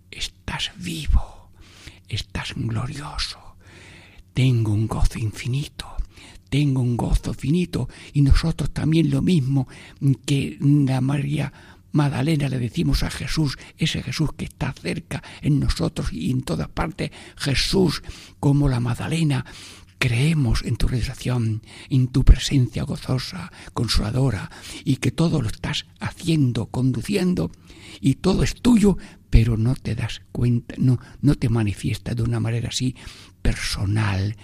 Estás 0.10 0.72
vivo, 0.78 1.50
estás 2.08 2.54
glorioso. 2.56 3.58
Tengo 4.34 4.72
un 4.72 4.88
gozo 4.88 5.20
infinito. 5.20 5.97
Tengo 6.50 6.82
un 6.82 6.98
gozo 6.98 7.34
finito 7.34 7.90
y 8.14 8.22
nosotros 8.22 8.72
también 8.72 9.10
lo 9.10 9.22
mismo 9.22 9.68
que 10.26 10.58
la 10.62 11.02
María 11.02 11.52
Magdalena 11.92 12.50
le 12.50 12.60
decimos 12.60 13.04
a 13.04 13.10
Jesús, 13.10 13.58
ese 13.78 14.04
Jesús 14.04 14.30
que 14.38 14.46
está 14.46 14.74
cerca 14.74 15.24
en 15.42 15.60
nosotros 15.60 16.14
y 16.14 16.32
en 16.32 16.44
todas 16.44 16.70
partes, 16.70 17.12
Jesús 17.38 18.04
como 18.40 18.70
la 18.70 18.80
Magdalena, 18.80 19.46
creemos 19.98 20.64
en 20.64 20.76
tu 20.76 20.88
realización, 20.88 21.64
en 21.90 22.08
tu 22.10 22.24
presencia 22.24 22.84
gozosa, 22.84 23.52
consoladora, 23.74 24.52
y 24.84 24.98
que 24.98 25.12
todo 25.12 25.42
lo 25.42 25.48
estás 25.48 25.86
haciendo, 26.00 26.68
conduciendo, 26.68 27.52
y 28.00 28.16
todo 28.16 28.44
es 28.44 28.62
tuyo, 28.62 28.98
pero 29.30 29.58
no 29.58 29.76
te 29.76 29.96
das 29.96 30.22
cuenta, 30.32 30.76
no, 30.78 31.00
no 31.22 31.36
te 31.36 31.50
manifiesta 31.50 32.14
de 32.14 32.24
una 32.24 32.40
manera 32.40 32.70
así 32.70 32.96
personal 33.42 34.36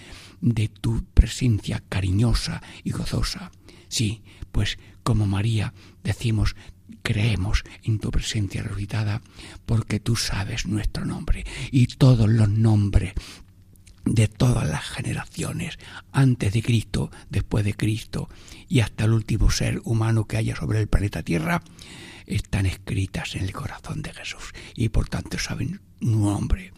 de 0.44 0.68
tu 0.68 1.06
presencia 1.14 1.82
cariñosa 1.88 2.62
y 2.84 2.92
gozosa. 2.92 3.52
Sí, 3.88 4.24
pues 4.52 4.78
como 5.02 5.26
María 5.26 5.74
decimos, 6.04 6.56
creemos 7.02 7.64
en 7.84 8.00
tu 8.00 8.12
presencia 8.12 8.62
resucitada 8.62 9.22
porque 9.66 10.02
tú 10.02 10.18
sabes 10.18 10.66
nuestro 10.66 11.06
nombre 11.06 11.46
y 11.72 11.88
todos 11.88 12.30
los 12.30 12.50
nombres 12.50 13.14
de 14.04 14.28
todas 14.28 14.68
las 14.68 14.84
generaciones, 14.84 15.80
antes 16.12 16.52
de 16.52 16.62
Cristo, 16.62 17.10
después 17.30 17.64
de 17.64 17.74
Cristo 17.74 18.28
y 18.68 18.82
hasta 18.82 19.06
el 19.06 19.14
último 19.14 19.50
ser 19.50 19.82
humano 19.86 20.26
que 20.26 20.36
haya 20.36 20.58
sobre 20.58 20.82
el 20.82 20.90
planeta 20.90 21.24
Tierra, 21.24 21.64
están 22.26 22.66
escritas 22.66 23.36
en 23.36 23.44
el 23.44 23.54
corazón 23.54 24.02
de 24.02 24.14
Jesús 24.14 24.52
y 24.76 24.90
por 24.90 25.08
tanto 25.08 25.40
saben 25.40 25.80
un 26.02 26.22
nombre. 26.22 26.74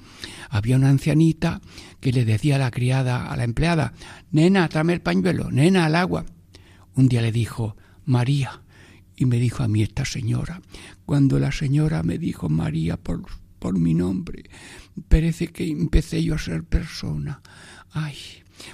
Había 0.50 0.76
una 0.78 0.90
ancianita 0.90 1.62
que 2.00 2.12
le 2.12 2.26
decía 2.26 2.56
a 2.56 2.60
la 2.60 2.72
criada, 2.72 3.28
a 3.28 3.38
la 3.38 3.44
empleada, 3.44 3.94
nena, 4.32 4.68
tráeme 4.70 4.94
el 4.94 5.02
pañuelo, 5.02 5.52
nena, 5.52 5.86
al 5.86 5.96
agua. 5.96 6.26
Un 6.96 7.08
día 7.08 7.22
le 7.22 7.32
dijo, 7.32 7.76
María, 8.06 8.62
y 9.16 9.26
me 9.26 9.40
dijo 9.40 9.64
a 9.64 9.68
mí 9.68 9.82
esta 9.82 10.06
señora, 10.06 10.62
cuando 11.06 11.40
la 11.40 11.52
señora 11.52 12.04
me 12.04 12.18
dijo 12.18 12.50
María 12.50 12.98
por, 12.98 13.24
por 13.60 13.78
mi 13.78 13.94
nombre, 13.94 14.44
parece 15.08 15.48
que 15.48 15.70
empecé 15.70 16.24
yo 16.24 16.36
a 16.36 16.40
ser 16.40 16.64
persona. 16.64 17.42
Ay, 17.92 18.16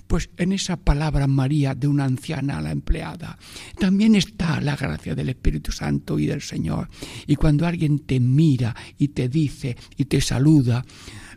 pues 0.08 0.30
en 0.38 0.52
esa 0.52 0.78
palabra 0.78 1.28
María 1.28 1.76
de 1.76 1.88
una 1.88 2.06
anciana 2.06 2.58
a 2.58 2.62
la 2.62 2.72
empleada 2.72 3.38
también 3.80 4.16
está 4.16 4.62
la 4.62 4.76
gracia 4.76 5.16
del 5.16 5.30
Espíritu 5.30 5.72
Santo 5.72 6.20
y 6.20 6.28
del 6.28 6.42
Señor. 6.42 6.90
Y 7.28 7.36
cuando 7.36 7.66
alguien 7.66 8.00
te 8.00 8.20
mira 8.20 8.76
y 8.98 9.10
te 9.10 9.30
dice 9.30 9.78
y 9.98 10.06
te 10.06 10.22
saluda, 10.22 10.86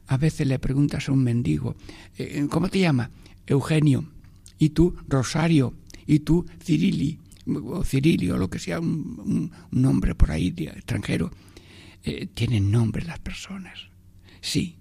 a 0.06 0.16
veces 0.16 0.46
le 0.46 0.58
preguntas 0.58 1.08
a 1.08 1.12
un 1.12 1.22
mendigo, 1.24 1.76
eh, 2.18 2.46
¿cómo 2.50 2.68
te 2.68 2.80
llamas? 2.80 3.10
Eugenio. 3.46 4.10
¿Y 4.58 4.70
tú? 4.70 4.94
Rosario. 5.08 5.74
¿Y 6.06 6.20
tú? 6.20 6.46
Cirili. 6.62 7.18
O 7.46 7.84
Cirilio, 7.84 8.36
o 8.36 8.38
lo 8.38 8.48
que 8.48 8.58
sea, 8.58 8.80
un, 8.80 9.50
un- 9.70 9.80
nombre 9.82 10.14
por 10.14 10.30
ahí 10.30 10.54
extranjero. 10.56 11.30
Eh, 12.02 12.26
tienen 12.32 12.70
nombre 12.70 13.04
las 13.04 13.18
personas. 13.18 13.78
Sí, 14.40 14.76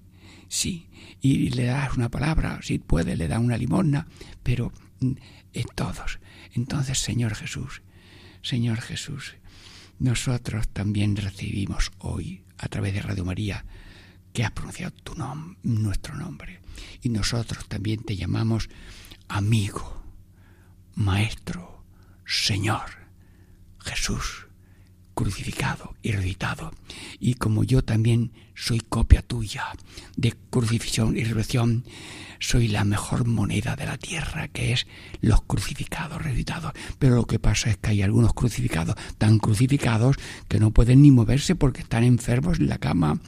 sí. 0.48 0.88
Y 1.22 1.50
le 1.50 1.66
das 1.66 1.96
una 1.98 2.10
palabra, 2.10 2.60
si 2.62 2.80
puede, 2.80 3.16
le 3.18 3.28
da 3.28 3.40
una 3.40 3.58
limosna, 3.58 4.08
pero 4.44 4.72
mm, 5.02 5.12
en 5.54 5.66
todos. 5.76 6.20
Entonces, 6.54 7.00
Señor 7.00 7.36
Jesús, 7.36 7.82
Señor 8.42 8.80
Jesús, 8.82 9.36
nosotros 10.00 10.68
también 10.70 11.16
recibimos 11.16 11.92
hoy, 12.00 12.44
a 12.58 12.68
través 12.68 12.94
de 12.94 13.02
Radio 13.02 13.26
María, 13.26 13.66
que 14.34 14.44
has 14.44 14.52
pronunciado 14.52 14.92
tu 15.04 15.14
nom- 15.14 15.56
nuestro 15.64 16.16
nombre. 16.16 16.60
Y 17.02 17.10
nosotros 17.10 17.68
también 17.68 18.04
te 18.04 18.16
llamamos 18.16 18.70
amigo, 19.28 20.04
maestro, 20.96 21.84
Señor, 22.26 22.86
Jesús, 23.80 24.48
crucificado 25.14 25.96
y 26.02 26.12
resucitado. 26.12 26.72
Y 27.20 27.36
como 27.36 27.64
yo 27.64 27.84
también 27.84 28.32
soy 28.56 28.80
copia 28.80 29.22
tuya 29.22 29.66
de 30.16 30.34
crucifixión 30.50 31.16
y 31.18 31.24
resurrección, 31.24 31.86
soy 32.40 32.68
la 32.68 32.84
mejor 32.84 33.26
moneda 33.26 33.76
de 33.76 33.86
la 33.86 33.98
tierra, 33.98 34.48
que 34.48 34.74
es 34.74 34.88
los 35.22 35.42
crucificados, 35.44 36.22
resucitados. 36.22 36.74
Pero 37.00 37.16
lo 37.16 37.26
que 37.26 37.40
pasa 37.40 37.70
es 37.70 37.78
que 37.78 37.92
hay 37.92 38.02
algunos 38.02 38.34
crucificados 38.34 38.96
tan 39.18 39.38
crucificados 39.40 40.18
que 40.48 40.60
no 40.60 40.72
pueden 40.72 41.02
ni 41.02 41.12
moverse 41.12 41.56
porque 41.56 41.82
están 41.82 42.04
enfermos 42.04 42.60
en 42.60 42.68
la 42.68 42.80
cama 42.80 43.20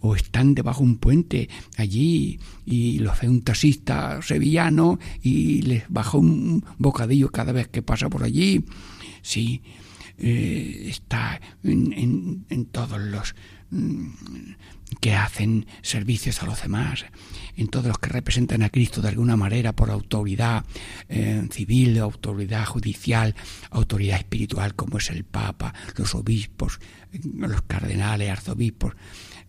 o 0.00 0.14
están 0.14 0.54
debajo 0.54 0.82
de 0.82 0.90
un 0.90 0.98
puente 0.98 1.48
allí 1.76 2.38
y 2.64 2.98
los 3.00 3.20
ve 3.20 3.28
un 3.28 3.42
taxista 3.42 4.20
sevillano 4.22 4.98
y 5.22 5.62
les 5.62 5.84
baja 5.88 6.16
un 6.18 6.64
bocadillo 6.78 7.30
cada 7.30 7.52
vez 7.52 7.68
que 7.68 7.82
pasa 7.82 8.08
por 8.08 8.22
allí. 8.22 8.64
Sí, 9.22 9.62
eh, 10.18 10.86
está 10.88 11.40
en, 11.64 12.44
en- 12.48 12.64
todos 12.66 13.00
los 13.00 13.34
mm, 13.70 14.06
que 15.00 15.14
hacen 15.14 15.66
servicios 15.82 16.42
a 16.42 16.46
los 16.46 16.60
demás, 16.62 17.04
en 17.56 17.68
todos 17.68 17.86
los 17.86 17.98
que 17.98 18.08
representan 18.08 18.62
a 18.62 18.70
Cristo 18.70 19.00
de 19.00 19.08
alguna 19.08 19.36
manera 19.36 19.72
por 19.74 19.90
autoridad 19.90 20.64
eh, 21.08 21.46
civil, 21.52 21.98
autoridad 21.98 22.66
judicial, 22.66 23.34
autoridad 23.70 24.18
espiritual 24.18 24.74
como 24.74 24.98
es 24.98 25.08
el 25.10 25.24
Papa, 25.24 25.72
los 25.96 26.14
obispos, 26.14 26.80
los 27.34 27.62
cardenales, 27.62 28.30
arzobispos, 28.30 28.94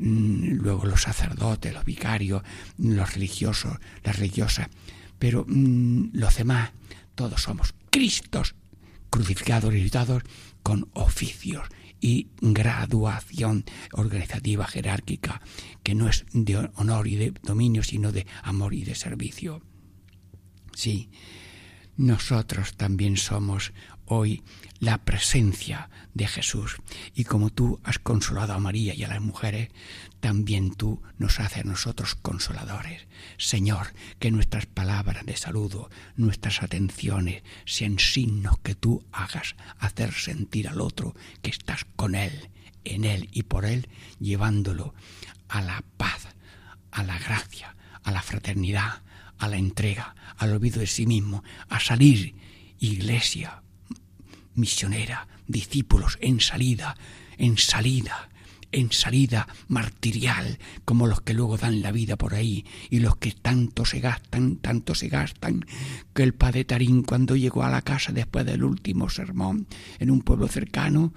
luego 0.01 0.85
los 0.85 1.03
sacerdotes, 1.03 1.73
los 1.73 1.85
vicarios, 1.85 2.43
los 2.77 3.13
religiosos, 3.13 3.77
las 4.03 4.17
religiosas, 4.17 4.67
pero 5.19 5.45
mm, 5.47 6.09
los 6.13 6.35
demás, 6.35 6.71
todos 7.15 7.41
somos 7.41 7.73
Cristos 7.89 8.55
crucificados 9.09 9.71
y 9.71 9.77
resucitados 9.77 10.23
con 10.63 10.89
oficios 10.93 11.67
y 11.99 12.29
graduación 12.41 13.65
organizativa 13.91 14.65
jerárquica 14.65 15.41
que 15.83 15.93
no 15.93 16.09
es 16.09 16.25
de 16.33 16.69
honor 16.75 17.07
y 17.07 17.15
de 17.17 17.33
dominio 17.43 17.83
sino 17.83 18.11
de 18.11 18.25
amor 18.41 18.73
y 18.73 18.83
de 18.83 18.95
servicio. 18.95 19.61
Sí, 20.73 21.11
nosotros 21.97 22.75
también 22.75 23.17
somos 23.17 23.73
hoy 24.13 24.43
la 24.79 24.97
presencia 24.97 25.89
de 26.13 26.27
Jesús. 26.27 26.75
Y 27.15 27.23
como 27.23 27.49
tú 27.49 27.79
has 27.83 27.97
consolado 27.97 28.53
a 28.53 28.59
María 28.59 28.93
y 28.93 29.03
a 29.03 29.07
las 29.07 29.21
mujeres, 29.21 29.69
también 30.19 30.75
tú 30.75 31.01
nos 31.17 31.39
haces 31.39 31.63
a 31.63 31.67
nosotros 31.67 32.15
consoladores. 32.15 33.07
Señor, 33.37 33.93
que 34.19 34.29
nuestras 34.29 34.65
palabras 34.65 35.25
de 35.25 35.37
saludo, 35.37 35.89
nuestras 36.17 36.61
atenciones 36.61 37.43
sean 37.65 37.99
signos 37.99 38.59
que 38.59 38.75
tú 38.75 39.05
hagas 39.13 39.55
hacer 39.79 40.11
sentir 40.13 40.67
al 40.67 40.81
otro 40.81 41.15
que 41.41 41.51
estás 41.51 41.85
con 41.95 42.13
él, 42.13 42.49
en 42.83 43.05
él 43.05 43.29
y 43.31 43.43
por 43.43 43.63
él, 43.63 43.87
llevándolo 44.19 44.93
a 45.47 45.61
la 45.61 45.83
paz, 45.95 46.27
a 46.91 47.03
la 47.03 47.17
gracia, 47.17 47.77
a 48.03 48.11
la 48.11 48.21
fraternidad, 48.21 49.03
a 49.37 49.47
la 49.47 49.57
entrega, 49.57 50.15
al 50.37 50.51
olvido 50.51 50.81
de 50.81 50.87
sí 50.87 51.05
mismo, 51.05 51.45
a 51.69 51.79
salir 51.79 52.35
iglesia 52.79 53.61
misionera, 54.61 55.27
discípulos 55.47 56.17
en 56.21 56.39
salida, 56.39 56.95
en 57.37 57.57
salida, 57.57 58.29
en 58.71 58.91
salida 58.91 59.47
martirial, 59.67 60.59
como 60.85 61.07
los 61.07 61.21
que 61.21 61.33
luego 61.33 61.57
dan 61.57 61.81
la 61.81 61.91
vida 61.91 62.15
por 62.15 62.33
ahí 62.33 62.65
y 62.89 62.99
los 62.99 63.17
que 63.17 63.31
tanto 63.31 63.85
se 63.85 63.99
gastan, 63.99 64.57
tanto 64.57 64.95
se 64.95 65.09
gastan, 65.09 65.65
que 66.13 66.23
el 66.23 66.33
padre 66.33 66.63
Tarín 66.63 67.03
cuando 67.03 67.35
llegó 67.35 67.63
a 67.63 67.69
la 67.69 67.81
casa 67.81 68.13
después 68.13 68.45
del 68.45 68.63
último 68.63 69.09
sermón 69.09 69.67
en 69.99 70.11
un 70.11 70.21
pueblo 70.21 70.47
cercano, 70.47 71.13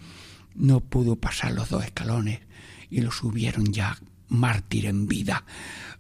no 0.55 0.81
pudo 0.81 1.17
pasar 1.17 1.53
los 1.53 1.69
dos 1.69 1.85
escalones 1.85 2.41
y 2.91 3.01
lo 3.01 3.11
subieron 3.11 3.73
ya 3.73 3.99
mártir 4.29 4.87
en 4.87 5.07
vida 5.07 5.45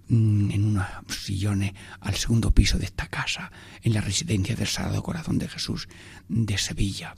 mm, 0.09 0.51
en 0.51 0.64
unos 0.64 0.86
sillones 1.09 1.72
al 2.01 2.14
segundo 2.14 2.51
piso 2.51 2.78
de 2.78 2.86
esta 2.86 3.07
casa, 3.09 3.53
en 3.82 3.95
la 3.95 4.01
residencia 4.01 4.57
del 4.57 4.66
Sagrado 4.66 5.03
Corazón 5.03 5.38
de 5.38 5.49
Jesús 5.49 5.88
de 6.28 6.59
Sevilla, 6.59 7.14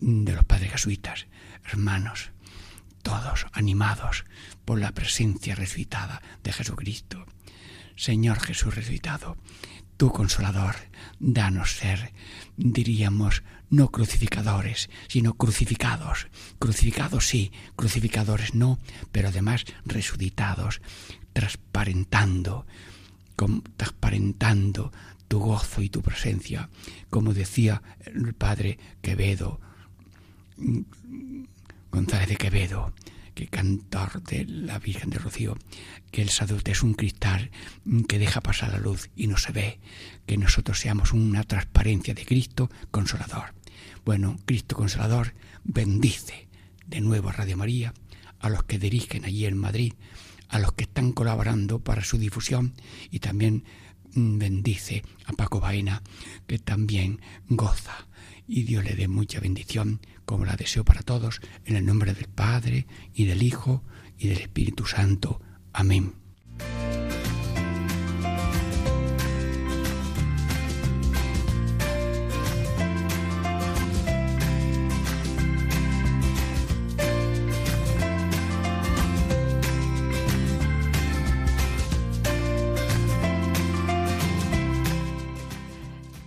de 0.00 0.34
los 0.34 0.44
padres 0.44 0.72
jesuitas, 0.72 1.26
hermanos, 1.64 2.30
todos 3.02 3.46
animados 3.52 4.24
por 4.64 4.80
la 4.80 4.92
presencia 4.92 5.54
resucitada 5.54 6.22
de 6.42 6.52
Jesucristo. 6.52 7.26
Señor 7.96 8.40
Jesús 8.40 8.74
resucitado, 8.74 9.36
tu 9.96 10.12
consolador, 10.12 10.76
danos 11.18 11.72
ser, 11.72 12.12
diríamos, 12.56 13.42
no 13.70 13.90
crucificadores, 13.90 14.90
sino 15.08 15.34
crucificados. 15.34 16.28
Crucificados 16.58 17.26
sí, 17.26 17.52
crucificadores 17.74 18.54
no, 18.54 18.78
pero 19.12 19.28
además 19.28 19.64
resucitados, 19.84 20.82
transparentando, 21.32 22.66
transparentando 23.76 24.92
tu 25.28 25.38
gozo 25.40 25.82
y 25.82 25.88
tu 25.88 26.02
presencia, 26.02 26.68
como 27.10 27.34
decía 27.34 27.82
el 28.04 28.34
padre 28.34 28.78
Quevedo, 29.02 29.60
González 31.90 32.28
de 32.28 32.36
Quevedo, 32.36 32.92
que 33.34 33.48
cantor 33.48 34.22
de 34.22 34.46
la 34.46 34.78
Virgen 34.78 35.10
de 35.10 35.18
Rocío, 35.18 35.56
que 36.10 36.22
el 36.22 36.30
sacerdote 36.30 36.72
es 36.72 36.82
un 36.82 36.94
cristal 36.94 37.50
que 38.08 38.18
deja 38.18 38.40
pasar 38.40 38.72
la 38.72 38.78
luz 38.78 39.10
y 39.14 39.26
no 39.26 39.36
se 39.36 39.52
ve, 39.52 39.78
que 40.24 40.38
nosotros 40.38 40.78
seamos 40.78 41.12
una 41.12 41.44
transparencia 41.44 42.14
de 42.14 42.24
Cristo 42.24 42.70
consolador. 42.90 43.54
Bueno, 44.04 44.38
Cristo 44.46 44.76
consolador 44.76 45.34
bendice 45.64 46.48
de 46.86 47.00
nuevo 47.00 47.28
a 47.28 47.32
Radio 47.32 47.58
María, 47.58 47.92
a 48.40 48.48
los 48.48 48.64
que 48.64 48.78
dirigen 48.78 49.24
allí 49.24 49.44
en 49.44 49.58
Madrid, 49.58 49.92
a 50.48 50.58
los 50.58 50.72
que 50.72 50.84
están 50.84 51.12
colaborando 51.12 51.80
para 51.80 52.04
su 52.04 52.16
difusión 52.16 52.74
y 53.10 53.18
también 53.18 53.64
mm, 54.14 54.38
bendice 54.38 55.02
a 55.26 55.32
Paco 55.32 55.60
Baena, 55.60 56.02
que 56.46 56.58
también 56.58 57.20
goza 57.48 58.06
y 58.46 58.62
Dios 58.62 58.84
le 58.84 58.94
dé 58.94 59.08
mucha 59.08 59.40
bendición, 59.40 60.00
como 60.24 60.44
la 60.44 60.56
deseo 60.56 60.84
para 60.84 61.02
todos, 61.02 61.40
en 61.64 61.76
el 61.76 61.84
nombre 61.84 62.14
del 62.14 62.28
Padre 62.28 62.86
y 63.14 63.24
del 63.24 63.42
Hijo 63.42 63.82
y 64.18 64.28
del 64.28 64.38
Espíritu 64.38 64.86
Santo. 64.86 65.40
Amén. 65.72 66.14